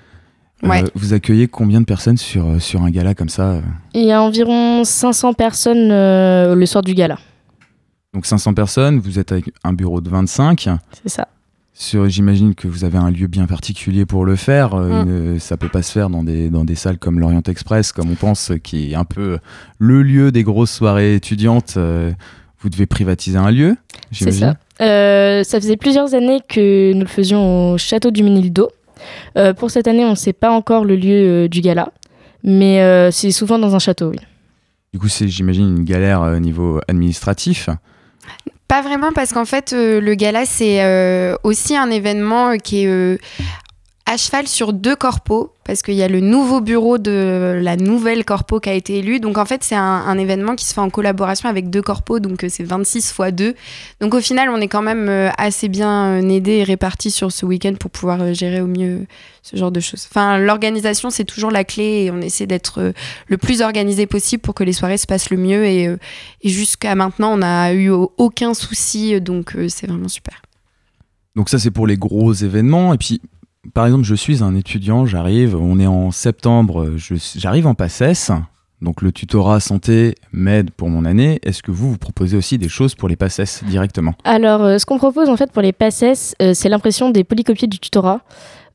[0.62, 0.84] Ouais.
[0.94, 3.62] vous accueillez combien de personnes sur, sur un gala comme ça
[3.94, 7.16] Il y a environ 500 personnes le soir du gala.
[8.12, 10.68] Donc 500 personnes, vous êtes avec un bureau de 25.
[11.02, 11.28] C'est ça.
[12.08, 14.74] J'imagine que vous avez un lieu bien particulier pour le faire.
[14.74, 15.02] Euh,
[15.34, 18.10] une- ça peut pas se faire dans des, dans des salles comme l'Orient Express, comme
[18.10, 19.38] on pense, qui est un peu
[19.78, 21.74] le lieu des grosses soirées étudiantes.
[21.78, 22.12] Euh,
[22.60, 23.76] vous devez privatiser un lieu,
[24.12, 24.56] C'est j'imagine.
[24.78, 24.84] ça.
[24.84, 28.68] Euh, ça faisait plusieurs années que nous le faisions au château du Ménildo.
[29.38, 31.88] Euh, pour cette année, on ne sait pas encore le lieu euh, du gala,
[32.44, 34.18] mais c'est souvent dans un château, oui.
[34.92, 37.70] Du coup, c'est, j'imagine, une galère au niveau administratif.
[38.70, 42.85] Pas vraiment parce qu'en fait, euh, le gala, c'est euh, aussi un événement euh, qui
[42.85, 43.20] est
[44.06, 48.24] à cheval sur deux corpos parce qu'il y a le nouveau bureau de la nouvelle
[48.24, 49.20] corpo qui a été élu.
[49.20, 52.42] Donc en fait, c'est un, événement qui se fait en collaboration avec deux corpos, donc
[52.42, 53.54] euh, c'est 26 fois 2.
[54.00, 57.30] Donc au final, on est quand même euh, assez bien euh, aidé et réparti sur
[57.30, 59.06] ce week-end pour pouvoir gérer au mieux
[59.42, 60.08] ce genre de choses.
[60.10, 62.92] Enfin, l'organisation, c'est toujours la clé et on essaie d'être
[63.28, 65.64] le plus organisé possible pour que les soirées se passent le mieux.
[65.66, 70.42] Et, et jusqu'à maintenant, on n'a eu au- aucun souci, donc c'est vraiment super.
[71.36, 72.92] Donc ça, c'est pour les gros événements.
[72.92, 73.20] Et puis,
[73.74, 78.30] par exemple, je suis un étudiant, j'arrive, on est en septembre, je- j'arrive en PACES.
[78.83, 81.38] Donc le tutorat santé m'aide pour mon année.
[81.42, 84.14] Est-ce que vous, vous proposez aussi des choses pour les PACES directement?
[84.24, 87.68] Alors, euh, ce qu'on propose en fait pour les PACES, euh, c'est l'impression des polycopiés
[87.68, 88.20] du tutorat,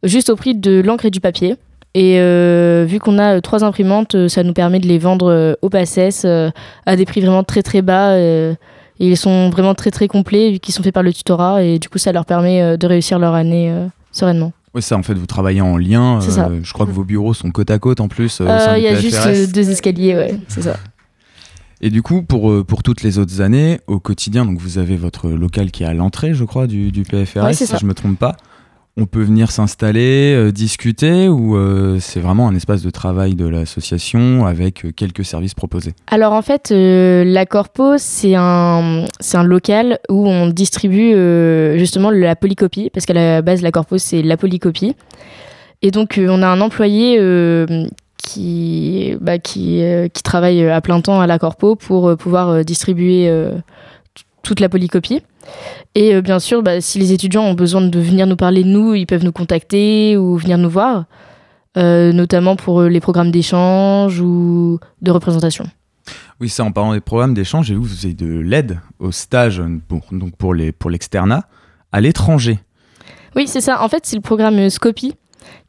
[0.03, 1.55] juste au prix de l'encre et du papier.
[1.95, 5.31] Et euh, vu qu'on a euh, trois imprimantes, euh, ça nous permet de les vendre
[5.31, 6.51] euh, au PACES euh,
[6.85, 8.09] à des prix vraiment très très bas.
[8.11, 8.53] euh,
[8.99, 11.79] et ils sont vraiment très très complets vu qu'ils sont faits par le tutorat et
[11.79, 14.53] du coup ça leur permet euh, de réussir leur année euh, sereinement.
[14.75, 16.19] Oui, ça, en fait, vous travaillez en lien.
[16.47, 18.41] Euh, je crois que vos bureaux sont côte à côte en plus.
[18.41, 20.75] euh, Euh, Il y a juste euh, deux escaliers, ouais, c'est ça.
[21.81, 25.29] Et du coup, pour, pour toutes les autres années, au quotidien, donc vous avez votre
[25.29, 28.17] local qui est à l'entrée, je crois, du, du PFRS, Ouais, si je me trompe
[28.19, 28.35] pas.
[28.97, 33.45] On peut venir s'installer, euh, discuter, ou euh, c'est vraiment un espace de travail de
[33.45, 35.93] l'association avec euh, quelques services proposés?
[36.07, 39.05] Alors en fait, la Corpo, c'est un,
[39.43, 41.11] local où on distribue
[41.77, 44.95] justement la polycopie, parce qu'à la base, la Corpo, c'est la polycopie.
[45.81, 47.19] Et donc, on a un employé
[48.17, 49.83] qui, bah, qui,
[50.23, 53.29] travaille à plein temps à la Corpo pour pouvoir distribuer
[54.45, 55.21] toute la polycopie.
[55.95, 58.69] Et euh, bien sûr, bah, si les étudiants ont besoin de venir nous parler de
[58.69, 61.05] nous, ils peuvent nous contacter ou venir nous voir,
[61.77, 65.65] euh, notamment pour euh, les programmes d'échange ou de représentation.
[66.39, 69.11] Oui, ça, en parlant des programmes d'échange, j'ai vu que vous avez de l'aide au
[69.11, 71.45] stage, pour, donc pour les pour l'externat,
[71.91, 72.59] à l'étranger.
[73.35, 73.81] Oui, c'est ça.
[73.81, 75.15] En fait, c'est le programme Scopie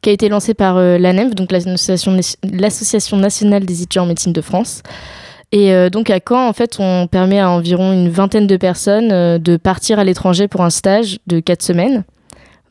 [0.01, 4.41] qui a été lancé par l'ANEF, donc l'Association l'Association nationale des étudiants en médecine de
[4.41, 4.83] France.
[5.51, 9.11] Et euh, donc à Caen, en fait, on permet à environ une vingtaine de personnes
[9.11, 12.03] euh, de partir à l'étranger pour un stage de quatre semaines,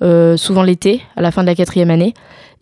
[0.03, 2.13] euh, souvent l'été, à la fin de la quatrième année.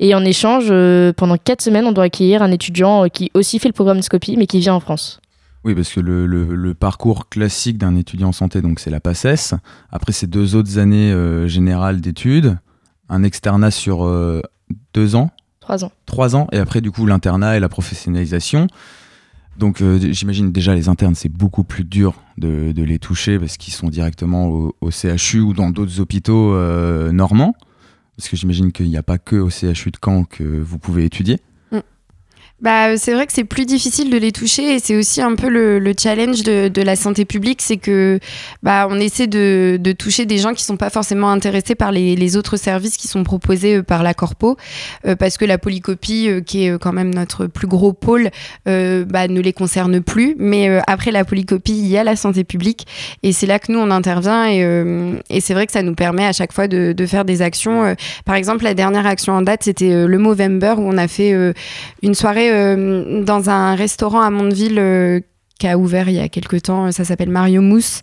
[0.01, 0.73] Et en échange,
[1.17, 4.47] pendant quatre semaines, on doit accueillir un étudiant qui aussi fait le programme Scopie, mais
[4.47, 5.21] qui vient en France.
[5.65, 9.01] Oui, parce que le, le- le parcours classique d'un étudiant en santé, donc c'est la
[9.01, 9.55] PACES.
[9.91, 11.15] Après, c'est deux autres années
[11.49, 12.57] générales d'études,
[13.09, 14.05] un externat sur
[14.95, 15.93] deux ans, Trois ans.
[16.07, 18.67] trois ans, et après, du coup, l'internat et la professionnalisation.
[19.59, 23.73] Donc, euh, j'imagine déjà les internes, c'est beaucoup plus dur de, les toucher parce qu'ils
[23.73, 27.55] sont directement au, au CHU ou dans d'autres hôpitaux euh, normands.
[28.17, 31.05] Parce que j'imagine qu'il n'y a pas que au CHU de Caen que vous pouvez
[31.05, 31.41] étudier.
[32.61, 35.49] Bah, c'est vrai que c'est plus difficile de les toucher et c'est aussi un peu
[35.49, 38.21] le, le challenge de, de la santé publique, c'est que
[38.63, 42.15] bah, on essaie de, de toucher des gens qui sont pas forcément intéressés par les,
[42.17, 44.57] les autres services qui sont proposés euh, par la Corpo,
[45.05, 48.31] euh, parce que la polycopie, euh, qui est euh, quand même notre plus gros pôle,
[48.69, 50.35] euh, bah, ne les concerne plus.
[50.39, 52.87] Mais euh, après la polycopie, il y a la santé publique
[53.23, 54.61] et c'est là que nous on intervient et,
[55.29, 57.95] et c'est vrai que ça nous permet à chaque fois de, de faire des actions.
[58.25, 61.35] Par exemple, la dernière action en date, c'était le Movember où on a fait
[62.03, 65.21] une soirée euh, dans un restaurant à Mondeville euh,
[65.59, 66.91] qui a ouvert il y a quelques temps.
[66.93, 68.01] Ça s'appelle Mario Mousse.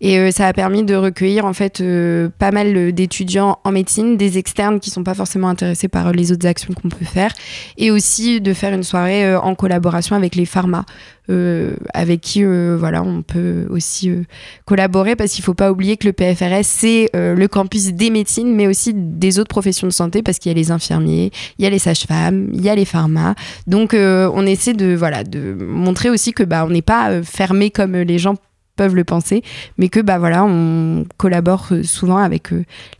[0.00, 4.16] Et euh, ça a permis de recueillir en fait euh, pas mal d'étudiants en médecine,
[4.16, 7.32] des externes qui sont pas forcément intéressés par les autres actions qu'on peut faire,
[7.76, 10.84] et aussi de faire une soirée euh, en collaboration avec les pharma.
[11.30, 14.24] Euh, avec qui euh, voilà on peut aussi euh,
[14.66, 18.66] collaborer parce qu'il faut pas oublier que le PFRS c'est le campus des médecines mais
[18.66, 21.70] aussi des autres professions de santé parce qu'il y a les infirmiers, il y a
[21.70, 23.34] les sages-femmes, il y a les pharmas.
[23.66, 27.96] Donc on essaie de voilà de montrer aussi que bah on n'est pas fermé comme
[27.96, 28.34] les gens
[28.76, 29.42] peuvent le penser,
[29.78, 32.48] mais que bah voilà on collabore souvent avec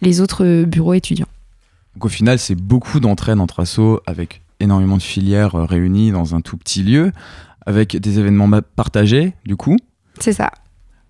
[0.01, 1.29] les autres bureaux étudiants.
[2.01, 6.57] Au final, c'est beaucoup d'entraide entre assos avec énormément de filières réunies dans un tout
[6.57, 7.13] petit lieu,
[7.67, 9.77] avec des événements partagés, du coup.
[10.21, 10.51] C'est ça.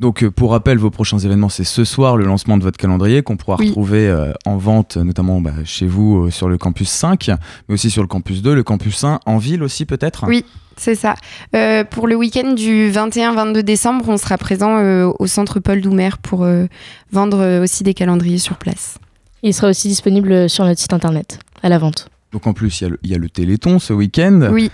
[0.00, 3.22] Donc euh, pour rappel, vos prochains événements, c'est ce soir le lancement de votre calendrier
[3.22, 3.68] qu'on pourra Oui.
[3.68, 7.30] retrouver euh, en vente, notamment bah, chez vous euh, sur le campus 5,
[7.68, 10.44] mais aussi sur le campus 2, le campus 1, en ville aussi peut-être Oui.
[10.76, 11.14] C'est ça.
[11.54, 16.10] Euh, pour le week-end du 21-22 décembre, on sera présent euh, au centre Paul Doumer
[16.20, 16.66] pour euh,
[17.12, 18.98] vendre euh, aussi des calendriers sur place.
[19.44, 22.08] Il sera aussi disponible sur notre site internet à la vente.
[22.32, 24.48] Donc en plus, y il y, a le Téléthon ce week-end.
[24.50, 24.72] Oui,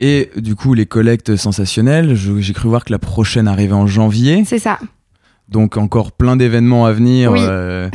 [0.00, 4.44] Et du coup, les collectes sensationnelles, j'ai cru voir que la prochaine arrivait en janvier.
[4.46, 4.78] c'est ça.
[5.48, 7.32] Donc encore plein d'événements à venir.
[7.32, 7.40] Oui.
[7.42, 7.90] euh,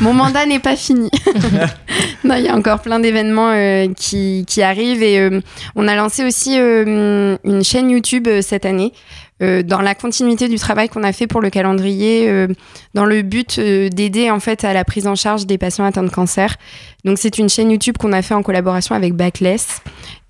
[0.00, 1.08] Mon mandat n'est pas fini.
[2.24, 5.40] il y a encore plein d'événements euh, qui, arrivent et euh,
[5.74, 8.92] on a lancé aussi euh, une chaîne YouTube cette année.
[9.40, 12.46] dans la continuité du travail qu'on a fait pour le calendrier,
[12.94, 16.10] dans le but d'aider en fait à la prise en charge des patients atteints de
[16.10, 16.56] cancer.
[17.04, 19.82] Donc c'est une chaîne YouTube qu'on a fait en collaboration avec Backless.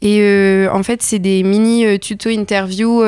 [0.02, 3.02] Et en fait, c'est des mini euh, tutos interviews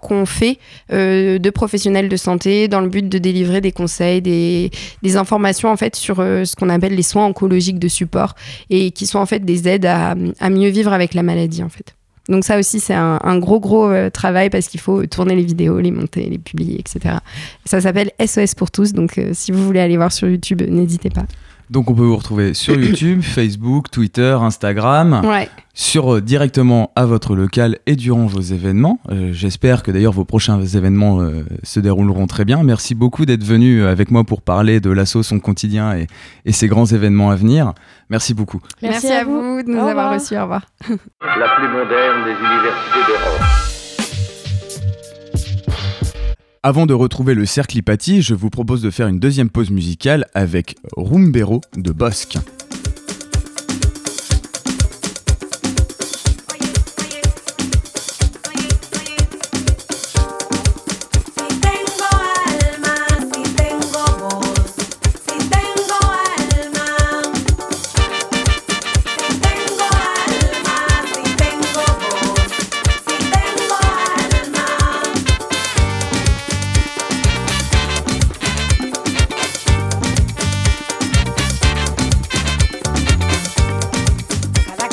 [0.00, 0.58] qu'on fait
[0.90, 4.70] de professionnels de santé dans le but de délivrer des conseils, des,
[5.02, 8.34] des informations en fait sur ce qu'on appelle les soins oncologiques de support
[8.70, 11.94] et qui sont en fait des aides à, mieux vivre avec la maladie en fait.
[12.28, 15.42] Donc ça aussi c'est un, un gros gros euh, travail parce qu'il faut tourner les
[15.42, 17.16] vidéos, les monter, les publier, etc.
[17.64, 21.10] Ça s'appelle SOS pour tous, donc euh, si vous voulez aller voir sur YouTube, n'hésitez
[21.10, 21.26] pas.
[21.72, 25.48] Donc on peut vous retrouver sur YouTube, Facebook, Twitter, Instagram, Ouais.
[25.72, 29.00] sur euh, directement à votre local et durant vos événements.
[29.10, 32.62] Euh, J'espère que d'ailleurs vos prochains événements euh, se dérouleront très bien.
[32.62, 36.06] Merci beaucoup d'être venu avec moi pour parler de l'asso, son quotidien et,
[36.44, 37.72] et ses grands événements à venir.
[38.10, 38.60] Merci beaucoup.
[38.82, 40.36] Merci, à, vous de nous avoir reçus.
[40.36, 40.66] Au revoir.
[40.88, 43.81] la plus moderne des universités d'Europe.
[46.64, 50.28] Avant de retrouver le cercle Hypatie, je vous propose de faire une deuxième pause musicale
[50.32, 52.38] avec Rumbero de Bosque.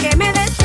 [0.01, 0.58] que me des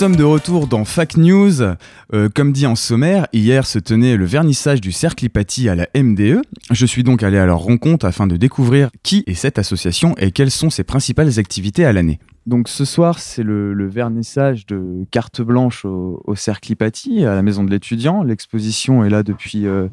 [0.00, 1.60] sommes de retour dans Fact News.
[1.60, 5.88] Euh, comme dit en sommaire, hier se tenait le vernissage du Cercle Hypatie à la
[5.94, 6.40] MDE.
[6.70, 10.30] Je suis donc allé à leur rencontre afin de découvrir qui est cette association et
[10.30, 12.18] quelles sont ses principales activités à l'année.
[12.46, 17.62] Donc ce soir, c'est le, vernissage de carte blanche au, Cercle Hypatie, à la maison
[17.62, 18.22] de l'étudiant.
[18.22, 19.88] L'exposition est là depuis euh,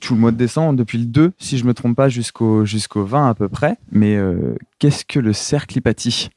[0.00, 3.04] tout le mois de décembre, depuis le 2, si je me trompe pas, jusqu'au jusqu'au
[3.04, 3.78] 20 à peu près.
[3.90, 6.28] Mais euh, qu'est-ce que le Cercle Hypatie?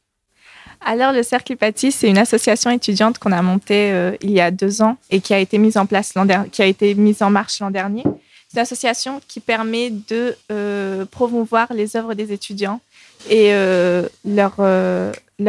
[0.85, 4.51] Alors, le Cercle Hypatie, c'est une association étudiante qu'on a montée euh, il y a
[4.51, 7.29] deux ans et qui a été mise en place l'an qui a été mise en
[7.29, 8.03] marche l'an dernier.
[8.49, 12.81] C'est une association qui permet de euh, promouvoir les œuvres des étudiants
[13.29, 14.55] et euh, leur,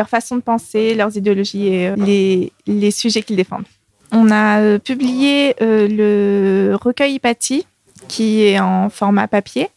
[0.08, 3.66] façon de penser, leurs idéologies et les, sujets qu'ils défendent.
[4.12, 7.66] On a publié le recueil Hypatie,
[8.06, 9.68] qui est en format papier.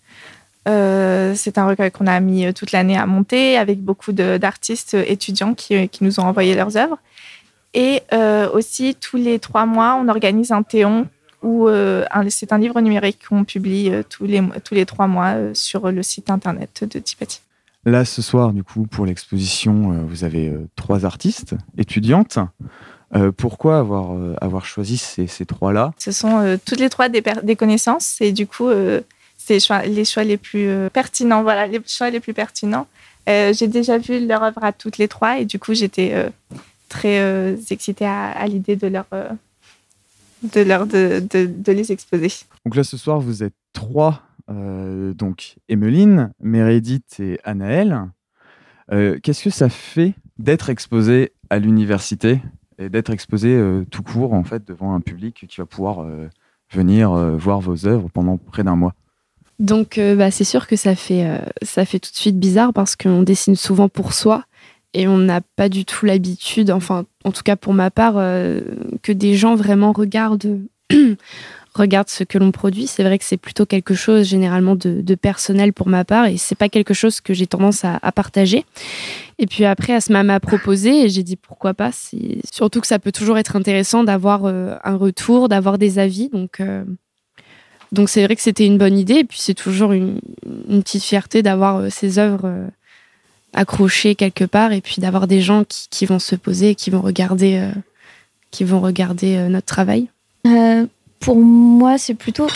[0.67, 4.95] Euh, c'est un recueil qu'on a mis euh, toute l'année à monter avec beaucoup d'artistes
[4.95, 6.97] euh, étudiants qui, qui nous ont envoyé leurs œuvres.
[7.73, 11.07] Et euh, aussi, tous les trois mois, on organise un théon
[11.43, 15.91] où euh, c'est un livre numérique qu'on publie tous, les, tous les trois mois sur
[15.91, 17.41] le site internet de Tipati.
[17.85, 22.39] Là, ce soir, du coup, pour l'exposition, vous avez trois artistes étudiantes.
[23.15, 25.93] Euh, pourquoi avoir, euh, avoir choisi ces, ces trois-là?
[25.97, 28.67] Ce sont euh, toutes les trois des, des connaissances et du coup,
[29.49, 31.43] les choix, les plus euh, pertinents.
[31.43, 32.87] Voilà, les choix les plus pertinents.
[33.29, 36.29] Euh, J'ai déjà vu leur œuvre à toutes les trois et du coup, j'étais euh,
[36.89, 39.05] très excitée à, l'idée de leur,
[40.43, 42.31] de, leur de, les exposer.
[42.65, 44.23] Donc là, ce soir, vous êtes trois.
[44.47, 48.05] donc, Emeline, Meredith et Anaël.
[48.93, 52.41] Euh, Qu'est-ce que ça fait d'être exposé à l'université
[52.77, 56.07] et d'être exposé tout court, en fait, devant un public qui va pouvoir
[56.71, 58.93] venir voir vos œuvres pendant près d'un mois?
[59.59, 62.73] Donc, euh, bah, c'est sûr que ça fait, euh, ça fait tout de suite bizarre
[62.73, 64.43] parce qu'on dessine souvent pour soi
[64.93, 68.61] et on n'a pas du tout l'habitude, enfin, en tout cas pour ma part, euh,
[69.01, 70.59] que des gens vraiment regardent,
[71.73, 72.85] regardent ce que l'on produit.
[72.85, 76.55] C'est vrai que c'est plutôt quelque chose généralement de, personnel pour ma part et c'est
[76.55, 78.63] pas quelque chose que j'ai tendance à, partager.
[79.39, 81.91] Et puis après, Asma m'a proposé et j'ai dit pourquoi pas.
[82.51, 86.29] Surtout que ça peut toujours être intéressant d'avoir un retour, d'avoir des avis.
[86.29, 86.61] Donc.
[87.91, 90.19] Donc c'est vrai que c'était une bonne idée, et puis c'est toujours une,
[90.67, 92.67] petite fierté d'avoir euh, ces œuvres euh,
[93.53, 97.01] accrochées quelque part, et puis d'avoir des gens qui, qui vont se poser, qui vont
[97.01, 97.71] regarder, euh,
[98.51, 100.09] qui vont regarder notre travail.
[101.19, 102.47] Pour moi, c'est plutôt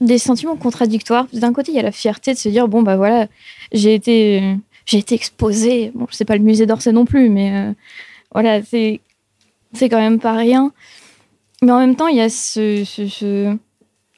[0.00, 1.26] des sentiments contradictoires.
[1.32, 3.28] D'un côté, il y a la fierté de se dire bon bah voilà,
[3.72, 5.92] j'ai été j'ai été exposée.
[5.94, 7.72] Bon, c'est pas le musée d'Orsay non plus, mais
[8.32, 9.00] voilà, c'est
[9.72, 10.72] c'est quand même pas rien.
[11.62, 13.56] Mais en même temps, il y a ce-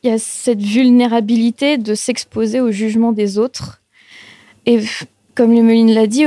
[0.05, 3.80] il y a cette vulnérabilité de s'exposer au jugement des autres.
[4.66, 4.80] Et
[5.34, 6.24] comme Lemeline l'a dit,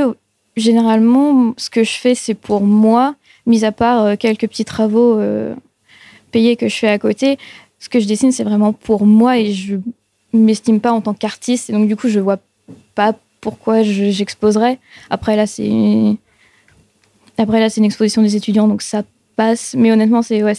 [0.56, 3.14] généralement, ce que je fais, c'est pour moi,
[3.46, 5.54] mis à part euh, quelques petits travaux euh,
[6.32, 7.38] payés que je fais à côté.
[7.78, 9.76] Ce que je dessine, c'est vraiment pour moi et je
[10.32, 11.70] m'estime pas en tant qu'artiste.
[11.70, 12.38] Et donc, du coup, je vois
[12.96, 14.80] pas pourquoi je- j'exposerais.
[15.08, 15.70] Après, là, c'est.
[17.38, 19.04] Après, là, c'est une exposition des étudiants, donc ça
[19.76, 20.54] Mais honnêtement, c'est ouais,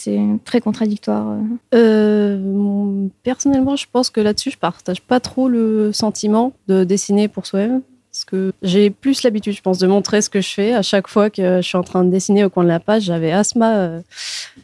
[0.46, 1.36] très contradictoire.
[1.74, 7.28] Euh, mon- personnellement, je pense que là-dessus, je partage pas trop le sentiment de dessiner
[7.28, 7.82] pour soi-même.
[8.12, 10.74] Parce que j'ai plus l'habitude, je pense, de montrer ce que je fais.
[10.74, 13.04] À chaque fois que je suis en train de dessiner au coin de la page,
[13.04, 14.02] j'avais Asma euh,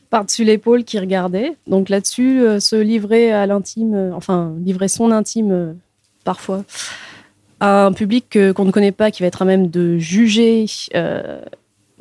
[0.09, 1.53] par-dessus l'épaule qui regardait.
[1.67, 5.73] Donc là-dessus, euh, se livrer à l'intime, euh, enfin, livrer son intime euh,
[6.23, 6.63] parfois
[7.59, 11.39] à un public qu'on ne connaît pas, qui va être à même de juger, euh,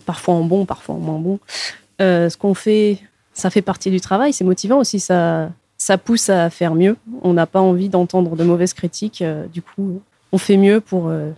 [0.07, 1.39] parfois en bon, parfois en moins bon,
[2.01, 2.99] euh, ce qu'on fait,
[3.33, 6.97] ça fait partie du travail, c'est motivant aussi, ça, ça pousse à faire mieux.
[7.23, 10.01] On n'a pas envie d'entendre de mauvaises critiques, euh, du coup,
[10.33, 11.31] on fait mieux pour euh,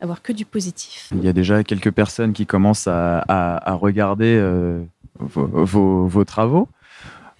[0.00, 1.10] avoir que du positif.
[1.14, 4.40] Il y a déjà quelques personnes qui commencent à, regarder
[5.18, 6.68] vos, travaux.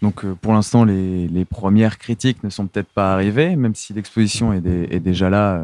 [0.03, 4.61] Donc pour l'instant, les, premières critiques ne sont peut-être pas arrivées, même si l'exposition est,
[4.61, 5.63] dé- est déjà là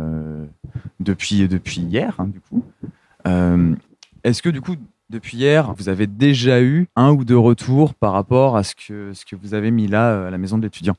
[1.01, 2.65] depuis, depuis hier, hein, du coup.
[4.25, 4.77] Est-ce que du coup,
[5.13, 9.13] depuis hier, vous avez déjà eu un ou deux retours par rapport à ce que,
[9.13, 10.97] ce que vous avez mis là euh, à la maison de l'étudiant.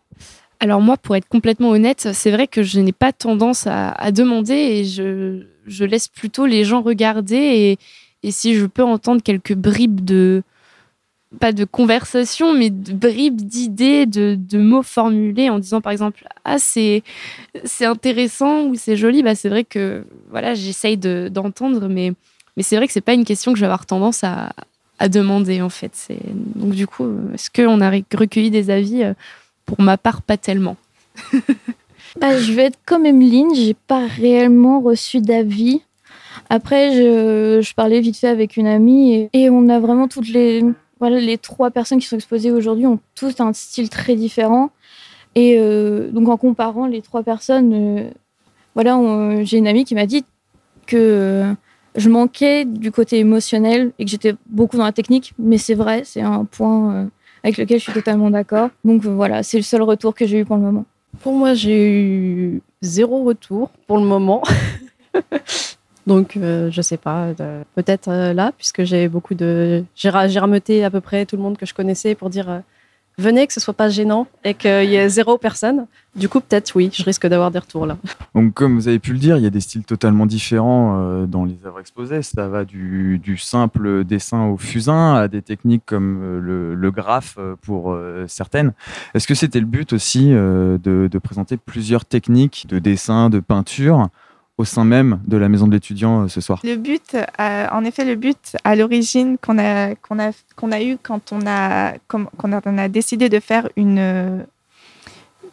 [0.59, 4.53] Alors moi, pour être complètement honnête, c'est vrai que je n'ai pas tendance à, demander
[4.53, 7.77] et je, je laisse plutôt les gens regarder et,
[8.25, 10.43] et si je peux entendre quelques bribes de
[11.39, 16.27] pas de conversation, mais de bribes d'idées, de, de mots formulés en disant par exemple
[16.45, 17.01] ah c'est
[17.81, 22.13] intéressant ou c'est joli, bah c'est vrai que voilà j'essaye de- d'entendre, mais
[22.57, 24.51] mais c'est vrai que c'est pas une question que je vais avoir tendance à,
[24.99, 25.91] à demander en fait.
[25.93, 26.19] C'est
[26.55, 29.13] donc du coup est-ce qu'on a recueilli des avis euh,
[29.65, 30.77] Pour ma part, pas tellement.
[32.21, 35.81] Bah, je vais être comme Emeline, j'ai pas réellement reçu d'avis.
[36.49, 40.27] Après, je, je parlais vite fait avec une amie et, et on a vraiment toutes
[40.27, 40.63] les,
[40.99, 44.69] voilà, les trois personnes qui sont exposées aujourd'hui ont tous un style très différent.
[45.35, 48.09] Et euh, donc en comparant les trois personnes, euh,
[48.75, 48.99] voilà,
[49.43, 50.23] j'ai une amie qui m'a dit
[50.85, 51.45] que
[51.95, 56.01] je manquais du côté émotionnel et que j'étais beaucoup dans la technique, mais c'est vrai,
[56.05, 57.05] c'est un point euh,
[57.43, 58.69] avec lequel je suis totalement d'accord.
[58.83, 60.85] Donc euh, voilà, c'est le seul retour que j'ai eu pour le moment.
[61.21, 64.41] Pour moi, j'ai eu zéro retour pour le moment.
[66.07, 69.85] Donc, euh, je sais pas, euh, peut-être là, puisque j'ai beaucoup de.
[69.95, 72.61] J'ai ra- j'ai rameuté à peu près tout le monde que je connaissais pour dire
[73.17, 75.87] venez, que ce soit pas gênant et qu'il y ait zéro personne.
[76.15, 77.97] Du coup, peut-être oui, je risque d'avoir des retours là.
[78.35, 81.25] Donc, comme vous avez pu le dire, il y a des styles totalement différents euh,
[81.25, 82.21] dans les œuvres exposées.
[82.21, 87.55] Ça va du, simple dessin au fusain à des techniques comme euh, le, graphe euh,
[87.61, 87.97] pour
[88.27, 88.73] certaines.
[89.15, 94.09] Est-ce que c'était le but aussi de présenter plusieurs techniques de dessin, de peinture
[94.57, 96.59] au sein même de la maison de l'étudiant euh, ce soir.
[96.63, 100.81] Le but, euh, en effet, le but à l'origine qu'on a, qu'on a, qu'on a
[100.81, 104.45] eu quand on a, on a décidé de faire une,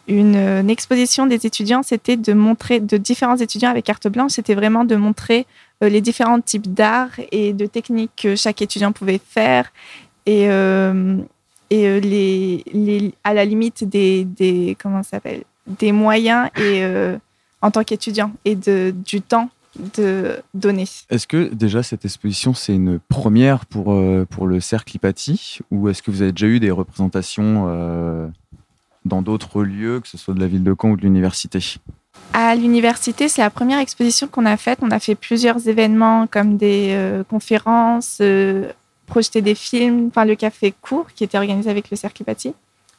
[0.07, 4.85] une, exposition des étudiants, c'était de montrer, de différents étudiants avec carte blanche, c'était vraiment
[4.85, 5.47] de montrer
[5.83, 9.71] euh, les différents types d'art et de techniques que chaque étudiant pouvait faire.
[10.27, 10.43] Et,
[11.71, 16.83] et les, à la limite des, des, comment s'appelle, des moyens et,
[17.61, 19.49] en tant qu'étudiant et de, du temps
[19.95, 20.85] de donner.
[21.09, 25.89] Est-ce que déjà cette exposition c'est une première pour, euh, pour le cercle Hypatie ou
[25.89, 28.27] est-ce que vous avez déjà eu des représentations euh,
[29.05, 31.59] dans d'autres lieux, que ce soit de la ville de Caen ou de l'université?
[32.33, 34.79] À l'université, c'est la première exposition qu'on a faite.
[34.81, 38.21] On a fait plusieurs événements comme des euh, conférences,
[39.05, 42.53] projeter des films, enfin le café court qui était organisé avec le Cercle Hypatie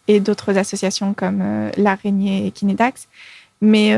[0.09, 3.09] et d'autres associations comme l'Araignée et Kinedax.
[3.61, 3.95] Mais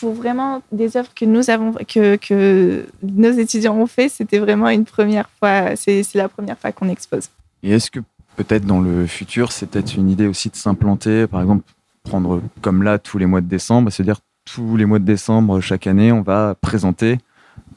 [0.00, 4.86] pour vraiment des œuvres que nous avons, que, nos étudiants ont fait, c'était vraiment une
[4.86, 5.76] première fois.
[5.76, 7.28] C'est c'est la première fois qu'on expose.
[7.62, 8.00] Et est-ce que
[8.36, 11.64] peut-être dans le futur c'est peut-être une idée aussi de s'implanter, par exemple
[12.02, 15.86] prendre comme là tous les mois de décembre, c'est-à-dire tous les mois de décembre chaque
[15.86, 17.18] année on va présenter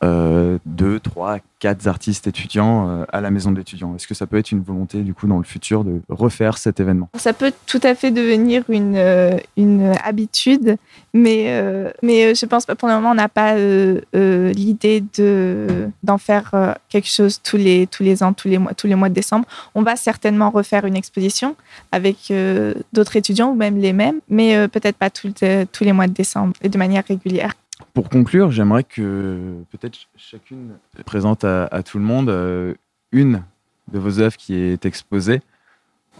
[0.03, 3.95] euh, deux, trois, quatre artistes étudiants euh, à la maison d'étudiants.
[3.95, 6.81] Est-ce que ça peut être une volonté du coup dans le futur de refaire cet
[6.81, 7.07] événement?
[7.15, 10.75] Ça peut tout à fait devenir une, euh, une habitude,
[11.13, 16.17] mais, euh, mais je pense pas pour le moment, on n'a pas l'idée de, d'en
[16.17, 19.13] faire quelque chose tous les, tous les ans, tous les, mois, tous les mois de
[19.13, 19.45] décembre.
[19.73, 21.55] On va certainement refaire une exposition
[21.93, 22.33] avec
[22.91, 25.31] d'autres étudiants ou même les mêmes, mais peut-être pas tout
[25.71, 27.53] tous les mois de décembre et de manière régulière.
[27.93, 30.71] Pour conclure, j'aimerais que peut-être chacune
[31.05, 32.73] présente à, tout le monde euh,
[33.11, 33.43] une
[33.91, 35.41] de vos œuvres qui est exposée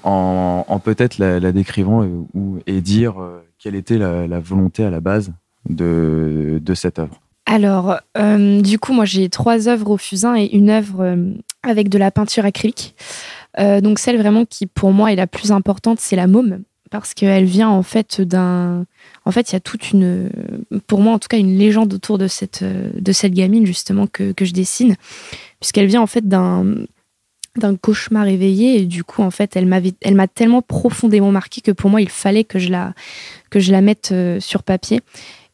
[0.04, 5.00] en, peut-être la, décrivant et, ou, et dire euh, quelle était la, volonté à la
[5.00, 5.32] base
[5.70, 7.22] de, cette œuvre.
[7.46, 11.88] Alors, euh, du coup, moi j'ai trois œuvres au fusain et une œuvre euh, avec
[11.90, 12.96] de la peinture acrylique.
[13.60, 17.14] Euh, donc celle vraiment qui pour moi est la plus importante, c'est la môme parce
[17.14, 18.86] qu'elle vient en fait d'un.
[19.26, 20.30] En fait, il y a toute une,
[20.88, 24.32] pour moi en tout cas, une légende autour de cette de cette gamine justement que,
[24.34, 24.96] que je dessine,
[25.60, 26.86] puisqu'elle vient en fait d'un
[27.58, 28.82] d'un cauchemar éveillé.
[28.82, 32.02] Et du coup en fait elle m'avait elle m'a tellement profondément marqué que pour moi
[32.02, 32.94] il fallait que je la
[33.50, 35.02] que je la mette euh, sur papier.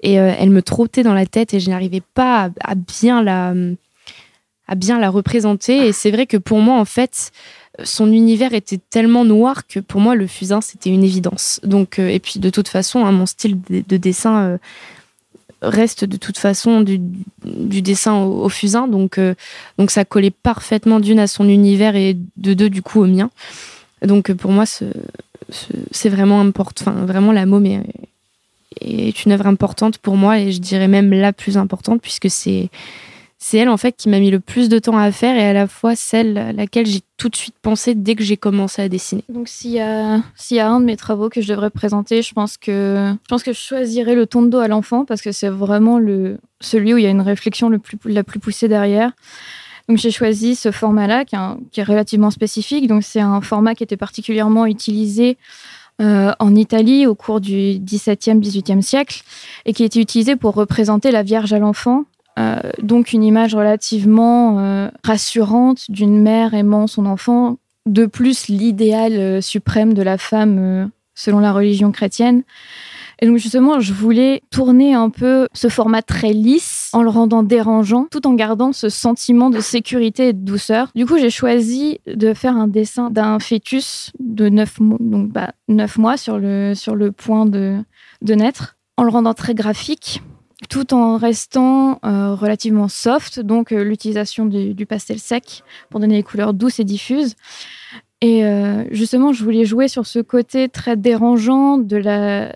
[0.01, 3.53] Et euh, elle me trottait dans la tête et je n'arrivais pas à bien la
[4.67, 5.88] à bien la représenter.
[5.88, 7.32] Et c'est vrai que pour moi en fait
[7.84, 11.59] son univers était tellement noir que pour moi le fusain c'était une évidence.
[11.63, 14.57] Donc euh, et puis de toute façon hein, mon style de, de dessin euh,
[15.61, 16.99] reste de toute façon du,
[17.82, 18.88] dessin au, fusain.
[18.88, 19.36] Donc euh,
[19.77, 23.30] donc ça collait parfaitement d'une à son univers et de deux du coup au mien.
[24.05, 24.86] Donc pour moi ce-
[25.49, 27.84] ce- c'est vraiment important enfin vraiment la môme est,
[28.82, 32.69] est une œuvre importante pour moi et je dirais même la plus importante puisque c'est
[33.42, 35.54] c'est elle en fait qui m'a mis le plus de temps à faire et à
[35.54, 38.90] la fois celle à laquelle j'ai tout de suite pensé dès que j'ai commencé à
[38.90, 39.24] dessiner.
[39.30, 40.22] Donc s'il y a
[40.52, 43.44] y a un de mes travaux que je devrais présenter, je pense que je pense
[43.44, 46.94] que je choisirais le ton de dos à l'enfant parce que c'est vraiment le celui
[46.94, 49.14] où il y a une réflexion le plus la plus poussée derrière.
[49.88, 51.36] Donc j'ai choisi ce format-là qui
[51.80, 52.88] est relativement spécifique.
[52.88, 55.38] Donc c'est un format qui était particulièrement utilisé
[56.02, 59.24] euh, en Italie au cours du XVIIe, XVIIIe siècle
[59.66, 62.04] et qui était utilisé pour représenter la Vierge à l'enfant.
[62.40, 67.58] Euh, donc une image relativement euh, rassurante d'une mère aimant son enfant.
[67.86, 72.44] De plus, l'idéal euh, suprême de la femme selon la religion chrétienne.
[73.22, 77.44] Et donc justement, je voulais tourner un peu ce format très lisse en le rendant
[77.44, 80.90] dérangeant, tout en gardant ce sentiment de sécurité et de douceur.
[80.96, 85.98] Du coup, j'ai choisi de faire un dessin d'un fœtus de 9 mois, bah, 9
[85.98, 87.80] mois sur le, sur le point de,
[88.22, 90.22] de naître, en le rendant très graphique,
[90.70, 96.24] tout en restant euh, relativement soft, donc euh, l'utilisation du, pastel sec pour donner des
[96.24, 97.36] couleurs douces et diffuses.
[98.22, 102.55] Et euh, justement, je voulais jouer sur ce côté très dérangeant de la,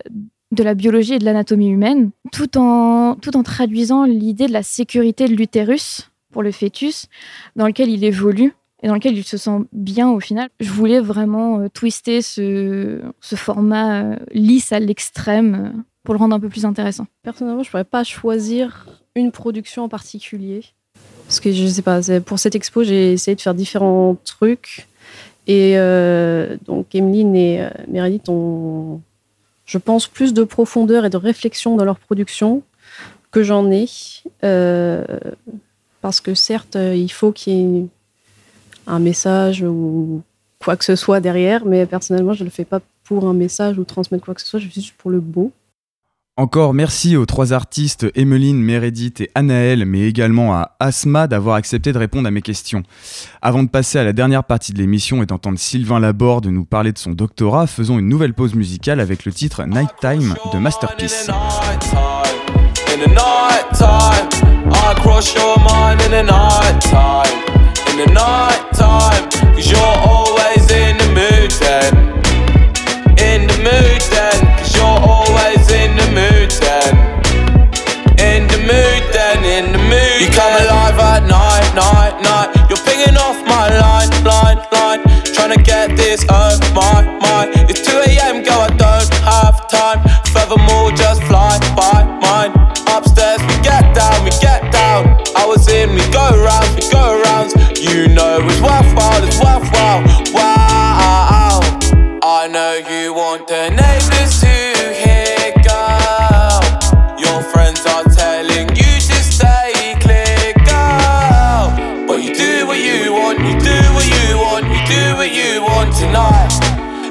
[0.51, 4.63] de la biologie et de l'anatomie humaine, tout en, tout en traduisant l'idée de la
[4.63, 7.07] sécurité de l'utérus pour le fœtus,
[7.55, 8.53] dans lequel il évolue
[8.83, 10.49] et dans lequel il se sent bien au final.
[10.59, 16.65] Je voulais vraiment twister ce, format lisse à l'extrême pour le rendre un peu plus
[16.65, 17.07] intéressant.
[17.23, 20.63] Personnellement, je pourrais pas choisir une production en particulier.
[21.27, 24.87] Parce que je sais pas, pour cette expo, j'ai essayé de faire différents trucs.
[25.47, 29.01] Et euh, donc, Emeline et euh, Meredith ont,
[29.65, 32.63] je pense, plus de profondeur et de réflexion dans leur production
[33.31, 33.87] que j'en ai.
[34.43, 35.03] Euh,
[36.01, 37.87] parce que certes, euh, il faut qu'il y ait
[38.87, 40.21] un message ou
[40.59, 43.77] quoi que ce soit derrière, mais personnellement, je ne le fais pas pour un message
[43.77, 45.51] ou transmettre quoi que ce soit, je le fais juste pour le beau.
[46.35, 51.93] Encore merci aux trois artistes Emmeline, Meredith et Anaël, mais également à Asma d'avoir accepté
[51.93, 52.81] de répondre à mes questions.
[53.43, 56.91] Avant de passer à la dernière partie de l'émission et d'entendre Sylvain Laborde nous parler
[56.91, 61.29] de son doctorat, faisons une nouvelle pause musicale avec le titre Nighttime de Masterpiece.
[86.13, 86.62] this up.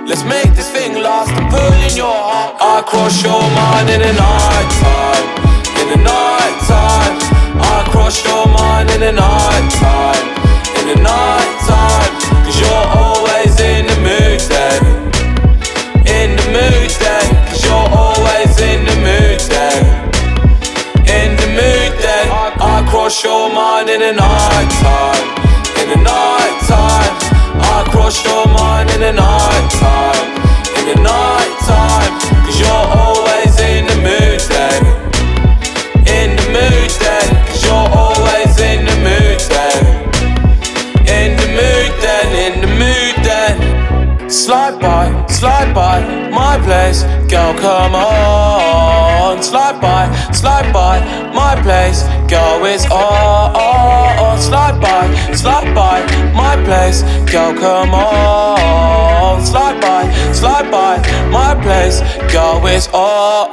[0.04, 2.58] Let's make this thing last and pull in your heart.
[2.58, 5.26] I cross your mind in the night time.
[5.78, 7.14] In the night time.
[7.62, 10.26] I cross your mind in the night time.
[10.82, 12.12] In the night time.
[12.42, 14.82] Cause you're always in the mood then.
[16.02, 17.26] In the mood then.
[17.46, 19.82] Cause you're always in the mood then.
[21.06, 22.26] In the mood then.
[22.58, 25.26] I cross your mind in the night time.
[25.78, 26.41] In the night.
[28.02, 30.26] Cross your mind in the night time.
[30.76, 32.12] In the night time.
[32.44, 34.82] Cause you're always in the mood then.
[36.10, 37.28] In the mood then.
[37.46, 39.82] Cause you're always in the mood then.
[41.06, 42.26] In the mood then.
[42.44, 44.28] In the mood then.
[44.28, 46.00] Slide by, slide by
[46.30, 49.42] my place, girl, come on.
[49.42, 50.98] Slide by, slide by
[51.32, 53.71] my place, girl, it's on.
[54.52, 57.00] Slide by, slide by my place,
[57.32, 59.42] girl, come on.
[59.42, 60.98] Slide by, slide by
[61.30, 63.48] my place, girl, it's on.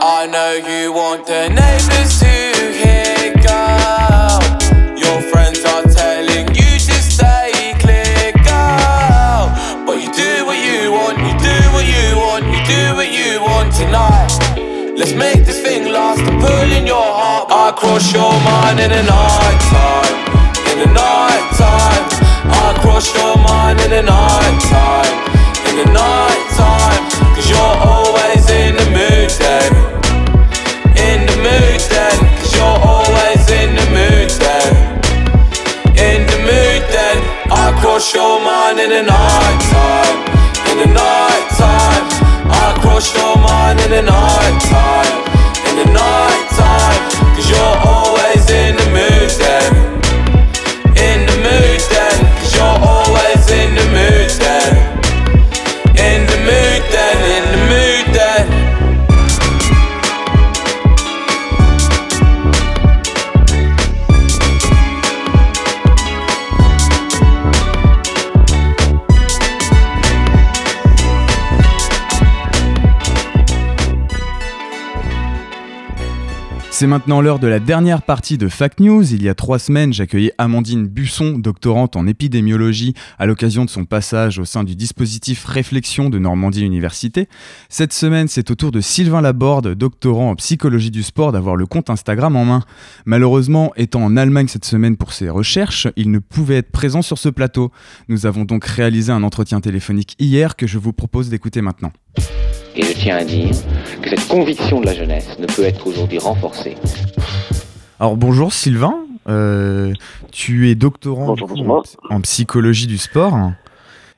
[0.00, 1.81] I know you want the neighbors
[17.72, 20.16] I cross your mind in the night time.
[20.68, 22.04] In the night time.
[22.52, 25.16] I cross your mind in the night time.
[25.72, 27.00] In the night time.
[27.32, 29.72] Cause you're always in the mood then.
[31.00, 32.16] In the mood then.
[32.44, 34.72] Cause you're always in the mood then.
[35.96, 37.16] In the mood then.
[37.48, 40.18] I cross your mind in the night time.
[40.68, 42.04] In the night time.
[42.52, 45.16] I cross your mind in the night time.
[45.72, 46.41] In the night
[76.82, 79.14] C'est maintenant l'heure de la dernière partie de Fact News.
[79.14, 83.84] Il y a trois semaines, j'accueillais Amandine Busson, doctorante en épidémiologie, à l'occasion de son
[83.84, 87.28] passage au sein du dispositif Réflexion de Normandie Université.
[87.68, 91.66] Cette semaine, c'est au tour de Sylvain Laborde, doctorant en psychologie du sport, d'avoir le
[91.66, 92.64] compte Instagram en main.
[93.04, 97.16] Malheureusement, étant en Allemagne cette semaine pour ses recherches, il ne pouvait être présent sur
[97.16, 97.70] ce plateau.
[98.08, 101.92] Nous avons donc réalisé un entretien téléphonique hier que je vous propose d'écouter maintenant.
[102.74, 103.50] Et je tiens à dire
[104.00, 106.76] que cette conviction de la jeunesse ne peut être aujourd'hui renforcée.
[108.00, 108.94] Alors bonjour Sylvain,
[109.28, 109.92] Euh,
[110.32, 113.52] tu es doctorant coup, en, en psychologie du sport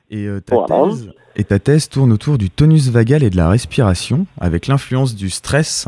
[0.09, 0.89] et euh, ta, Voilà.
[0.89, 5.13] thèse, et ta thèse tourne autour du tonus vagal et de la respiration avec l'influence
[5.13, 5.87] du stress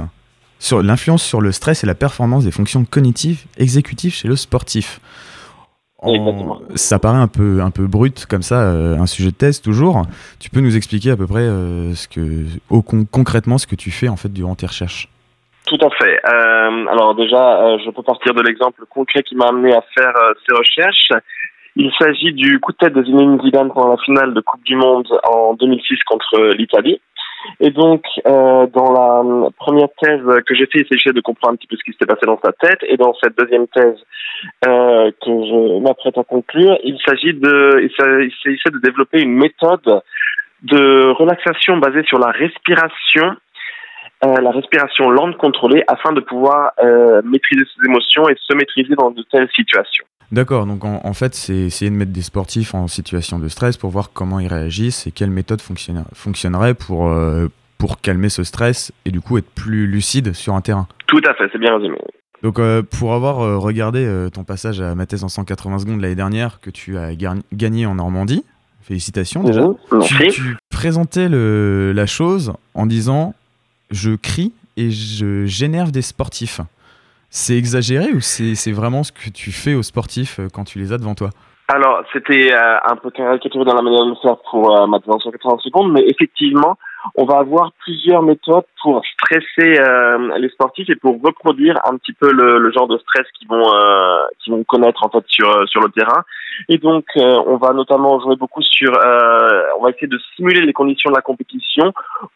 [0.59, 4.99] sur l'influence sur le stress et la performance des fonctions cognitives exécutives chez le sportif.
[5.99, 9.61] En- ça paraît un peu, un peu brut comme ça, euh, un sujet de thèse
[9.61, 10.03] toujours.
[10.39, 13.75] Tu peux nous expliquer à peu près euh, ce que, au con- concrètement ce que
[13.75, 15.09] tu fais en fait durant tes recherches?
[15.65, 16.19] Tout à fait.
[16.23, 20.13] Euh, alors déjà, je peux partir de l'exemple concret qui m'a amené à faire
[20.47, 21.09] ces recherches.
[21.75, 24.75] Il s'agit du coup de tête de Zinedine Zidane pendant la finale de Coupe du
[24.75, 26.99] Monde en 2006 contre l'Italie.
[27.59, 31.53] Et donc, euh, dans la euh, première thèse que j'ai fait, il s'agissait de comprendre
[31.53, 32.79] un petit peu ce qui s'était passé dans sa tête.
[32.87, 33.97] Et dans cette deuxième thèse
[34.65, 39.21] euh, que je m'apprête à conclure, il s'agit de, il s'a- il s'agissait de développer
[39.21, 40.01] une méthode
[40.63, 43.35] de relaxation basée sur la respiration
[44.26, 48.95] euh, la respiration lente contrôlée afin de pouvoir euh, maîtriser ses émotions et se maîtriser
[48.95, 50.05] dans de telles situations.
[50.32, 53.78] D'accord, donc en, en fait, c'est essayer de mettre des sportifs en situation de stress
[53.78, 57.47] pour voir comment ils réagissent et quelle méthode fonctionne- fonctionnerait pour, euh,
[57.78, 60.88] pour calmer ce stress et du coup être plus lucide sur un terrain.
[61.07, 61.97] Tout à fait, c'est bien résumé.
[62.43, 62.59] Donc
[62.99, 66.95] pour avoir regardé ton passage à ma thèse en 180 secondes l'année dernière que tu
[66.97, 67.09] as
[67.51, 68.43] gagné en Normandie,
[68.82, 70.13] félicitations déjà, merci.
[70.15, 73.34] tu, tu présentais le, la chose en disant
[73.91, 76.61] je crie et je génère des sportifs.
[77.29, 80.93] C'est exagéré ou c'est vraiment ce que tu fais aux sportifs euh, quand tu les
[80.93, 81.29] as devant toi?
[81.67, 84.97] Alors, c'était euh, un peu caricaturé dans la manière de le faire pour euh, ma
[85.05, 86.77] en 180 secondes, mais effectivement,
[87.16, 92.14] on va avoir plusieurs méthodes pour stresser euh, les sportifs et pour reproduire un petit
[92.14, 95.68] peu le, le genre de stress qu'ils vont euh, qu'ils vont connaître en fait sur
[95.68, 96.24] sur le terrain.
[96.70, 100.62] Et donc, euh, on va notamment jouer beaucoup sur, euh, on va essayer de simuler
[100.62, 101.93] les conditions de la compétition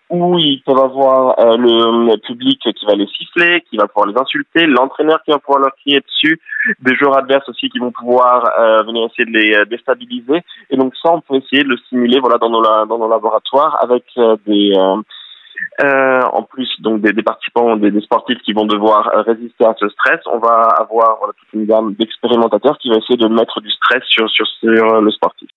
[0.09, 4.07] où ils peuvent avoir euh, le, le public qui va les siffler, qui va pouvoir
[4.07, 6.39] les insulter, l'entraîneur qui va pouvoir leur crier dessus,
[6.81, 10.43] des joueurs adverses aussi qui vont pouvoir euh, venir essayer de les déstabiliser.
[10.69, 13.77] Et donc ça, on peut essayer de le simuler voilà dans nos dans nos laboratoires
[13.81, 14.03] avec
[14.45, 14.97] des euh,
[15.83, 19.65] euh, en plus donc des, des participants, des, des sportifs qui vont devoir euh, résister
[19.65, 20.19] à ce stress.
[20.31, 24.03] On va avoir voilà, toute une gamme d'expérimentateurs qui va essayer de mettre du stress
[24.05, 25.49] sur sur, sur le sportif.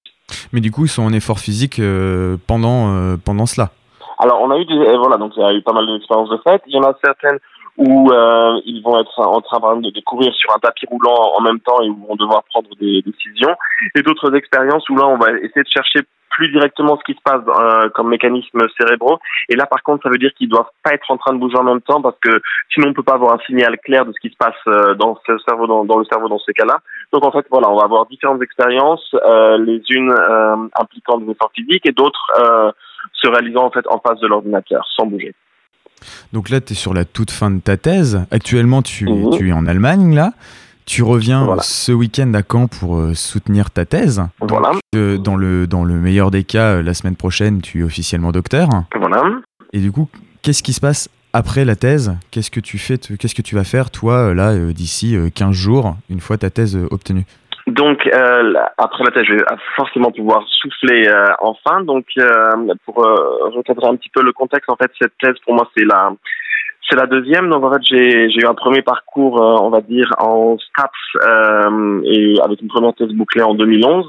[0.53, 3.71] Mais du coup, ils sont en effort physique euh, pendant, pendant cela.
[4.19, 6.39] Alors, on a eu des, voilà, donc il y a eu pas mal d'expériences de
[6.39, 6.63] fait.
[6.69, 7.39] Il y en a certaines
[7.77, 11.43] où euh, ils vont être en train de, de courir sur un tapis roulant en
[11.43, 13.55] même temps et où vont devoir prendre des décisions.
[13.95, 16.01] Et d'autres expériences où là, on va essayer de chercher
[16.31, 19.19] plus directement ce qui se passe euh, comme mécanismes cérébraux.
[19.49, 21.57] Et là, par contre, ça veut dire qu'ils doivent pas être en train de bouger
[21.57, 22.41] en même temps parce que
[22.73, 25.19] sinon, on peut pas avoir un signal clair de ce qui se passe euh, dans
[25.27, 26.79] ce cerveau, dans, dans le cerveau dans ces cas-là.
[27.13, 31.31] Donc, en fait, voilà, on va avoir différentes expériences, euh, les unes euh, impliquant des
[31.31, 32.73] efforts physiques et d'autres euh,
[33.13, 35.35] se réalisant en fait en face de l'ordinateur, sans bouger.
[36.33, 38.21] Donc là, tu es sur la toute fin de ta thèse.
[38.31, 39.31] Actuellement, tu, Mhm.
[39.37, 40.33] tu es en Allemagne, là.
[40.87, 41.63] Tu reviens Voilà.
[41.63, 44.23] ce week-end à Caen pour euh, soutenir ta thèse.
[44.41, 44.73] Voilà.
[44.93, 48.69] dans, le, dans le meilleur des cas, euh, la semaine prochaine, tu es officiellement docteur.
[48.99, 49.23] Voilà.
[49.73, 50.09] Et du coup,
[50.43, 52.15] qu'est-ce qui se passe après la thèse?
[52.31, 55.53] Qu'est-ce que tu fais Qu'est-ce que tu vas faire, toi, euh, là, d'ici euh, 15
[55.57, 57.25] jours, une fois ta thèse obtenue?
[57.67, 59.45] Donc euh, après la thèse, je vais
[59.77, 61.83] forcément pouvoir souffler euh, enfin.
[61.83, 65.55] Donc euh, pour euh, recadrer un petit peu le contexte, en fait, cette thèse pour
[65.55, 66.13] moi c'est la
[66.89, 67.51] c'est la deuxième.
[67.51, 71.27] Donc en fait, j'ai j'ai eu un premier parcours, euh, on va dire, en STAPS
[71.27, 74.07] euh, et avec une première thèse bouclée en 2011.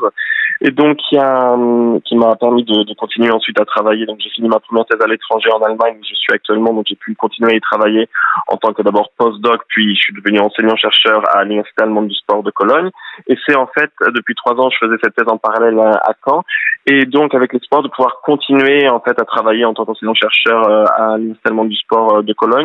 [0.61, 4.05] Et donc qui a hum, qui m'a permis de, de continuer ensuite à travailler.
[4.05, 6.73] Donc j'ai fini ma première thèse à l'étranger en Allemagne où je suis actuellement.
[6.73, 8.09] Donc j'ai pu continuer à y travailler
[8.47, 12.15] en tant que d'abord postdoc, puis je suis devenu enseignant chercheur à l'université allemande du
[12.15, 12.89] sport de Cologne.
[13.27, 16.13] Et c'est en fait depuis trois ans je faisais cette thèse en parallèle à, à
[16.25, 16.43] Caen.
[16.87, 20.69] Et donc avec l'espoir de pouvoir continuer en fait à travailler en tant qu'enseignant chercheur
[20.69, 22.64] euh, à l'université allemande du sport euh, de Cologne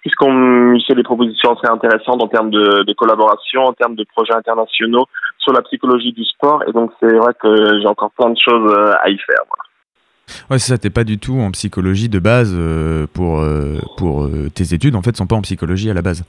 [0.00, 5.06] puisqu'on fait des propositions très intéressantes en termes de, collaboration, en termes de projets internationaux
[5.38, 6.62] sur la psychologie du sport.
[6.66, 9.44] Et donc, c'est vrai que j'ai encore plein de choses euh, à y faire.
[10.48, 14.28] Ouais, c'est ça, t'es pas du tout en psychologie de base euh, pour, euh, pour
[14.54, 16.24] tes études, en fait, sont pas en psychologie à la base.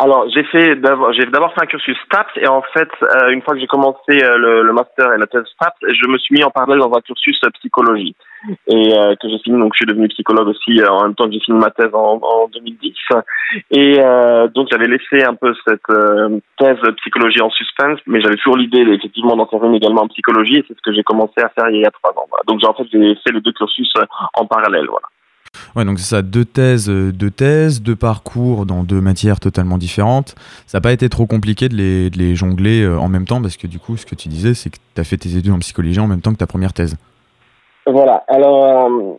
[0.00, 3.42] Alors, j'ai fait d'abord, j'ai d'abord fait un cursus STAPS et en fait, euh, une
[3.42, 6.34] fois que j'ai commencé euh, le, le master et la thèse STAPS, je me suis
[6.34, 8.16] mis en parallèle dans un cursus euh, psychologie
[8.66, 9.56] et euh, que j'ai fini.
[9.56, 11.94] Donc, je suis devenu psychologue aussi euh, en même temps que j'ai fini ma thèse
[11.94, 12.92] en, en 2010.
[13.70, 13.98] Et
[14.52, 15.86] donc, j'avais laissé un peu cette
[16.58, 20.56] thèse psychologie en suspense, mais j'avais toujours l'idée effectivement d'en faire une également en psychologie
[20.56, 22.26] et c'est ce que j'ai commencé à faire il y a trois ans.
[22.28, 22.42] Voilà.
[22.48, 23.92] Donc, j'ai en fait j'ai fait les deux cursus
[24.34, 24.86] en parallèle.
[24.88, 25.06] Voilà.
[25.76, 29.78] Ouais, donc c'est ça, deux thèses, euh, deux thèses, deux parcours dans deux matières totalement
[29.78, 30.34] différentes.
[30.66, 33.40] Ça n'a pas été trop compliqué de les, de les jongler euh, en même temps
[33.40, 35.52] parce que du coup, ce que tu disais, c'est que tu as fait tes études
[35.52, 36.96] en psychologie en même temps que ta première thèse.
[37.86, 38.24] Voilà.
[38.28, 39.14] Alors, euh,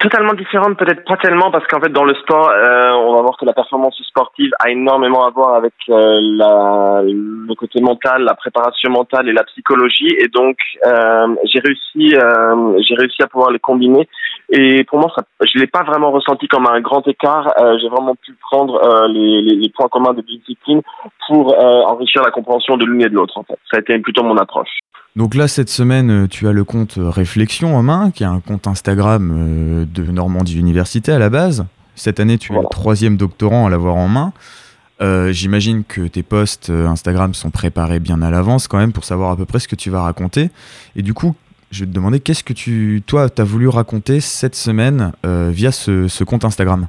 [0.00, 3.36] Totalement différente, peut-être pas tellement, parce qu'en fait, dans le sport, euh, on va voir
[3.36, 8.32] que la performance sportive a énormément à voir avec euh, la, le côté mental, la
[8.32, 10.08] préparation mentale et la psychologie.
[10.18, 14.08] Et donc, euh, j'ai réussi, euh, j'ai réussi à pouvoir les combiner.
[14.48, 17.52] Et pour moi, ça, je l'ai pas vraiment ressenti comme un grand écart.
[17.60, 20.80] Euh, j'ai vraiment pu prendre euh, les, les, les points communs de discipline
[21.28, 23.36] pour enrichir la compréhension de l'une et de l'autre.
[23.36, 24.78] En fait, ça a été plutôt mon approche.
[25.16, 28.26] Donc là, cette semaine, euh, tu as le compte euh, Réflexion en main, qui est
[28.26, 31.66] un compte Instagram euh, de Normandie Université à la base.
[31.96, 34.32] Cette année, tu es le troisième doctorant à l'avoir en main.
[35.02, 39.30] Euh, J'imagine que tes posts Instagram sont préparés bien à l'avance quand même pour savoir
[39.32, 40.50] à peu près ce que tu vas raconter.
[40.94, 41.34] Et du coup,
[41.70, 45.50] je vais te demander qu'est-ce que tu, toi, tu as voulu raconter cette semaine euh,
[45.52, 46.86] via ce, ce compte Instagram?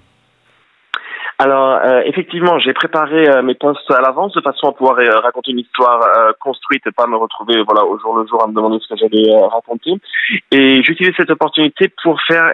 [1.43, 5.19] Alors, euh, effectivement, j'ai préparé euh, mes posts à l'avance de façon à pouvoir euh,
[5.21, 8.47] raconter une histoire euh, construite et pas me retrouver voilà au jour le jour à
[8.47, 9.93] me demander ce que j'allais euh, raconter.
[10.51, 12.45] Et j'utilise cette opportunité pour faire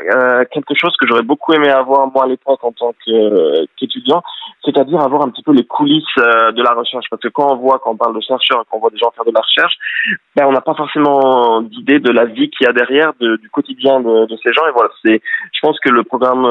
[0.51, 4.23] quelque chose que j'aurais beaucoup aimé avoir moi à l'époque en tant qu'étudiant,
[4.63, 7.05] c'est-à-dire avoir un petit peu les coulisses de la recherche.
[7.09, 9.11] Parce que quand on voit, quand on parle de chercheurs, quand on voit des gens
[9.15, 9.73] faire de la recherche,
[10.35, 13.49] ben, on n'a pas forcément d'idée de la vie qu'il y a derrière, de- du
[13.49, 14.65] quotidien de, de ces gens.
[14.67, 15.21] Et voilà, c'est,
[15.53, 16.45] je pense que le programme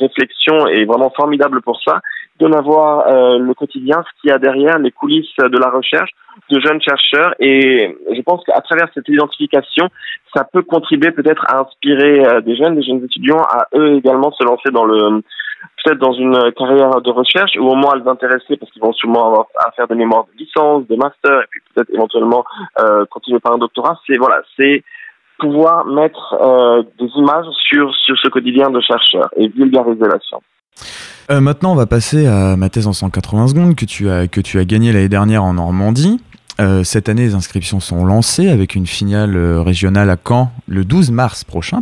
[0.00, 2.00] Réflexion est vraiment formidable pour ça,
[2.38, 6.10] de avoir euh, le quotidien, ce qu'il y a derrière, les coulisses de la recherche
[6.50, 7.34] de jeunes chercheurs.
[7.38, 9.88] Et je pense qu'à travers cette identification,
[10.34, 14.32] ça peut contribuer peut-être à inspirer euh, des jeunes, des jeunes étudiants, à eux également
[14.32, 15.22] se lancer dans le
[15.84, 18.92] peut-être dans une carrière de recherche ou au moins à les intéresser parce qu'ils vont
[18.92, 22.44] sûrement avoir à faire des mémoires de licence, des masters et puis peut-être éventuellement
[22.80, 23.98] euh, continuer par un doctorat.
[24.06, 24.82] C'est voilà, c'est
[25.38, 30.42] pouvoir mettre euh, des images sur sur ce quotidien de chercheurs et vulgariser la science.
[31.30, 34.40] Euh, maintenant, on va passer à ma thèse en 180 secondes que tu as, que
[34.40, 36.20] tu as gagnée l'année dernière en Normandie.
[36.60, 40.84] Euh, cette année, les inscriptions sont lancées avec une finale euh, régionale à Caen le
[40.84, 41.80] 12 mars prochain.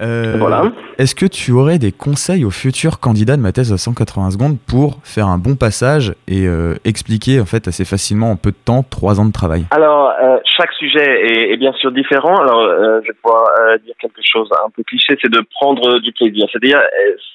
[0.00, 0.70] Euh, Voilà.
[0.98, 4.56] Est-ce que tu aurais des conseils aux futurs candidats de ma thèse à 180 secondes
[4.68, 6.46] pour faire un bon passage et
[6.84, 9.64] expliquer en fait assez facilement en peu de temps trois ans de travail?
[9.70, 10.12] Alors,
[10.44, 12.36] chaque sujet est, est bien sûr différent.
[12.36, 12.62] Alors,
[13.02, 13.48] je vais pouvoir
[13.84, 16.46] dire quelque chose un peu cliché, c'est de prendre du plaisir.
[16.52, 16.80] C'est-à-dire,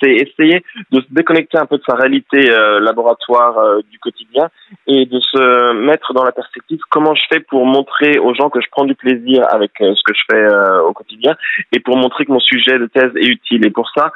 [0.01, 2.47] c'est essayer de se déconnecter un peu de sa réalité
[2.79, 3.55] laboratoire
[3.91, 4.49] du quotidien
[4.85, 8.61] et de se mettre dans la perspective comment je fais pour montrer aux gens que
[8.61, 11.35] je prends du plaisir avec euh, ce que je fais euh, au quotidien
[11.71, 13.65] et pour montrer que mon sujet de thèse est utile.
[13.65, 14.11] Et pour ça,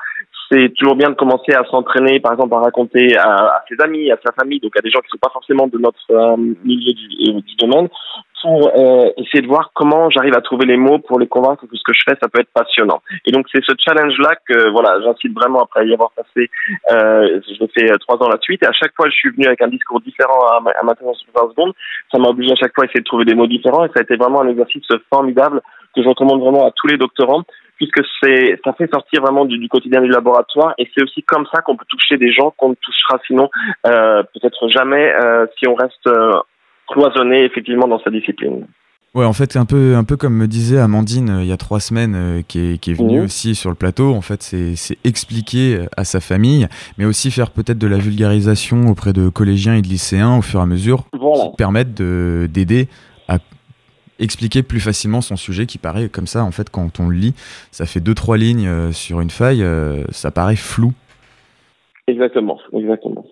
[0.51, 4.11] c'est toujours bien de commencer à s'entraîner, par exemple, à raconter à, à ses amis,
[4.11, 6.35] à sa famille, donc à des gens qui ne sont pas forcément de notre euh,
[6.63, 7.87] milieu du, euh, du domaine,
[8.41, 11.75] pour euh, essayer de voir comment j'arrive à trouver les mots pour les convaincre que
[11.75, 13.01] ce que je fais, ça peut être passionnant.
[13.25, 16.49] Et donc c'est ce challenge-là que voilà, j'incite vraiment après y avoir passé,
[16.91, 19.45] euh, je fait euh, trois ans la suite, et à chaque fois je suis venu
[19.45, 21.13] avec un discours différent à, à ma en
[21.45, 21.73] 20 secondes.
[22.11, 23.99] Ça m'a obligé à chaque fois à essayer de trouver des mots différents, et ça
[23.99, 25.61] a été vraiment un exercice formidable
[25.95, 27.43] que je recommande vraiment à tous les doctorants
[27.81, 31.45] puisque c'est ça fait sortir vraiment du, du quotidien du laboratoire et c'est aussi comme
[31.51, 33.49] ça qu'on peut toucher des gens qu'on ne touchera sinon
[33.87, 36.33] euh, peut-être jamais euh, si on reste euh,
[36.87, 38.67] cloisonné effectivement dans sa discipline.
[39.13, 41.81] Ouais, en fait, un peu, un peu comme me disait Amandine il y a trois
[41.81, 43.25] semaines, qui est, qui est venue Mhm.
[43.25, 44.13] aussi sur le plateau.
[44.13, 46.67] En fait, c'est expliquer à sa famille,
[46.97, 50.59] mais aussi faire peut-être de la vulgarisation auprès de collégiens et de lycéens au fur
[50.61, 51.49] et à mesure, Voilà.
[51.49, 52.87] qui permettent de- d'aider
[53.27, 53.39] à
[54.21, 56.43] expliquer plus facilement son sujet, qui paraît comme ça.
[56.43, 57.33] En fait, quand on le lit,
[57.71, 60.93] ça fait deux trois lignes euh, sur une feuille, euh, ça paraît flou.
[62.07, 63.25] Exactement, exactement.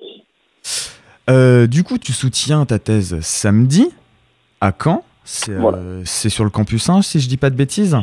[1.29, 3.87] Euh, du coup, tu soutiens ta thèse samedi
[4.61, 5.03] à Caen.
[5.23, 5.79] C'est Voilà.
[6.05, 7.95] sur le campus 1, si je dis pas de bêtises?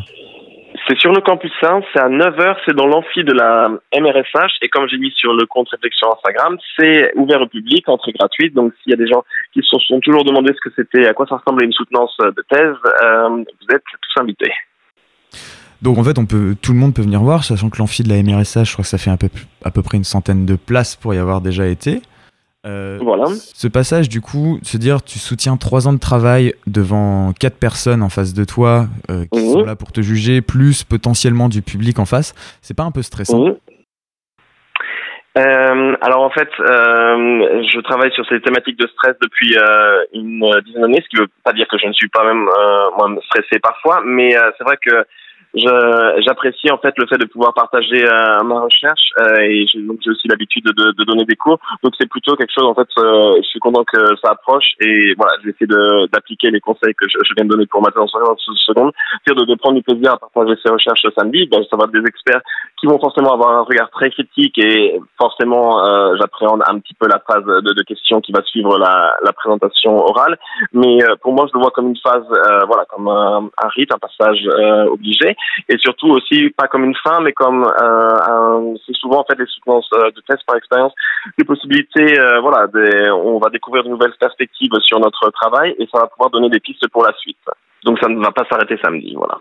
[0.89, 4.69] C'est sur le campus 1, c'est à 9h, c'est dans l'amphi de la MRSH et
[4.69, 8.55] comme j'ai mis sur le compte réflexion Instagram, c'est ouvert au public, entrée gratuite.
[8.55, 11.13] Donc s'il y a des gens qui se sont toujours demandé ce que c'était, à
[11.13, 14.53] quoi ça ressemblait une soutenance de thèse, euh, vous êtes tous invités.
[15.83, 18.09] Donc en fait, on peut, tout le monde peut venir voir, sachant que l'amphi de
[18.09, 21.15] la MRSH, je crois que ça fait à peu près une centaine de places pour
[21.15, 22.01] y avoir déjà été.
[22.67, 23.27] Euh, Voilà.
[23.55, 28.03] Ce passage, du coup, se dire, tu soutiens trois ans de travail devant quatre personnes
[28.03, 29.53] en face de toi euh, qui Mhm.
[29.53, 33.03] sont là pour te juger, plus potentiellement du public en face, c'est pas un peu
[33.03, 33.57] stressant Mhm.
[35.39, 39.55] Euh, alors en fait, je travaille sur ces thématiques de stress depuis
[40.15, 42.45] une dizaine d'années, ce qui veut pas dire que je ne suis pas même
[42.97, 45.05] moi stressé parfois, mais c'est vrai que
[45.57, 49.99] j'apprécie en fait le fait de pouvoir partager euh, ma recherche euh, et j'ai donc
[50.05, 52.89] j'ai aussi l'habitude de, de donner des cours, donc c'est plutôt quelque chose en fait.
[52.99, 57.07] euh, je suis content que ça approche et voilà, je de- d'appliquer les conseils que
[57.09, 58.93] je, je viens de donner pour ma en 60 secondes,
[59.25, 61.47] c'est-à-dire de, de prendre du plaisir à partager ces recherches samedi.
[61.51, 62.41] Ben, ça va être des experts
[62.79, 67.07] qui vont forcément avoir un regard très critique et forcément euh, j'appréhende un petit peu
[67.09, 70.39] la phase de, de questions qui va suivre la, la présentation orale
[70.73, 73.69] mais euh, pour moi je le vois comme une phase euh, voilà comme un, un
[73.69, 74.47] rite un passage
[74.91, 75.37] obligé
[75.69, 79.39] et surtout aussi pas comme une fin, mais comme euh, un, c'est souvent en fait
[79.39, 80.93] les soutenances euh, de thèse par expérience,
[81.39, 85.89] des possibilités, euh, voilà, des, on va découvrir de nouvelles perspectives sur notre travail et
[85.93, 87.39] ça va pouvoir donner des pistes pour la suite.
[87.85, 89.39] Donc ça ne va pas s'arrêter samedi, voilà.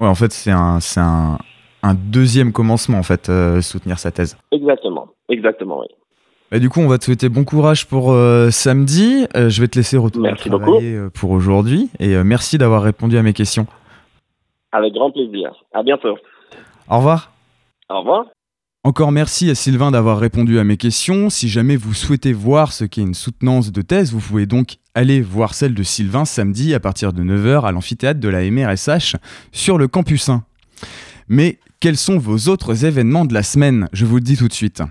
[0.00, 1.38] Ouais, en fait, c'est un, c'est un,
[1.82, 4.36] un deuxième commencement, en fait, euh, soutenir sa thèse.
[4.50, 5.86] Exactement, exactement, oui.
[6.52, 9.26] Et du coup, on va te souhaiter bon courage pour euh, samedi.
[9.36, 11.90] Euh, je vais te laisser retourner Merci travailler pour aujourd'hui.
[12.00, 13.66] Et merci d'avoir répondu à mes questions.
[14.72, 15.52] Avec grand plaisir.
[15.72, 16.16] À bientôt.
[16.88, 17.32] Au revoir.
[17.88, 18.26] Au revoir.
[18.82, 21.28] Encore merci à Sylvain d'avoir répondu à mes questions.
[21.28, 25.20] Si jamais vous souhaitez voir ce qu'est une soutenance de thèse, vous pouvez donc aller
[25.20, 29.16] voir celle de Sylvain samedi à partir de 9h à l'amphithéâtre de la MRSH
[29.52, 30.42] sur le campus 1.
[31.28, 33.86] Mais quels sont vos autres événements de la semaine?
[33.92, 34.82] Je vous le dis tout de suite.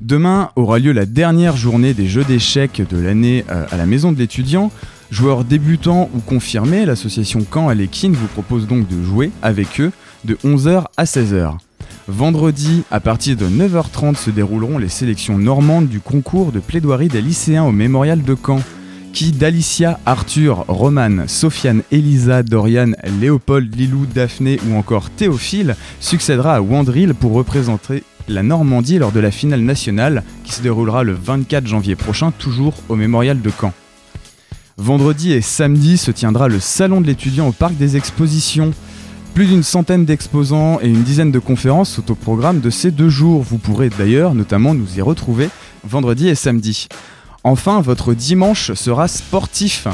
[0.00, 4.12] Demain aura lieu la dernière journée des jeux d'échecs de l'année euh, à la maison
[4.12, 4.70] de l'étudiant.
[5.10, 9.90] Joueurs débutants ou confirmés, l'association Caen Alekin vous propose donc de jouer avec eux
[10.24, 11.54] de 11h à 16h.
[12.08, 17.22] Vendredi, à partir de 9h30, se dérouleront les sélections normandes du concours de plaidoirie des
[17.22, 18.60] lycéens au mémorial de Caen.
[19.14, 26.60] Qui d'Alicia, Arthur, Romane, Sofiane, Elisa, Dorian, Léopold, Lilou, Daphné ou encore Théophile succédera à
[26.60, 31.66] Wandril pour représenter la Normandie lors de la finale nationale qui se déroulera le 24
[31.66, 33.72] janvier prochain, toujours au mémorial de Caen.
[34.80, 38.70] Vendredi et samedi se tiendra le Salon de l'étudiant au Parc des Expositions.
[39.34, 43.08] Plus d'une centaine d'exposants et une dizaine de conférences sont au programme de ces deux
[43.08, 43.42] jours.
[43.42, 45.50] Vous pourrez d'ailleurs notamment nous y retrouver
[45.82, 46.86] vendredi et samedi.
[47.42, 49.88] Enfin, votre dimanche sera sportif.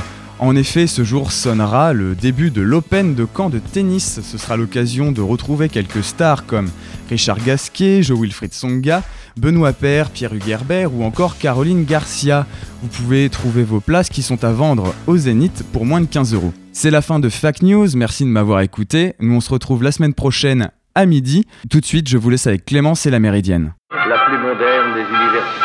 [0.44, 4.20] En effet, ce jour sonnera le début de l'Open de Caen de tennis.
[4.20, 6.68] Ce sera l'occasion de retrouver quelques stars comme
[7.08, 9.02] Richard Gasquet, Joe Wilfried Songa,
[9.38, 12.44] Benoît Paire, Pierre Hugerbert ou encore Caroline Garcia.
[12.82, 16.34] Vous pouvez trouver vos places qui sont à vendre au Zénith pour moins de 15
[16.34, 16.52] euros.
[16.72, 19.14] C'est la fin de Fact News, merci de m'avoir écouté.
[19.20, 21.46] Nous on se retrouve la semaine prochaine à midi.
[21.70, 23.72] Tout de suite, je vous laisse avec Clémence et la Méridienne.
[23.90, 25.63] La plus moderne des universités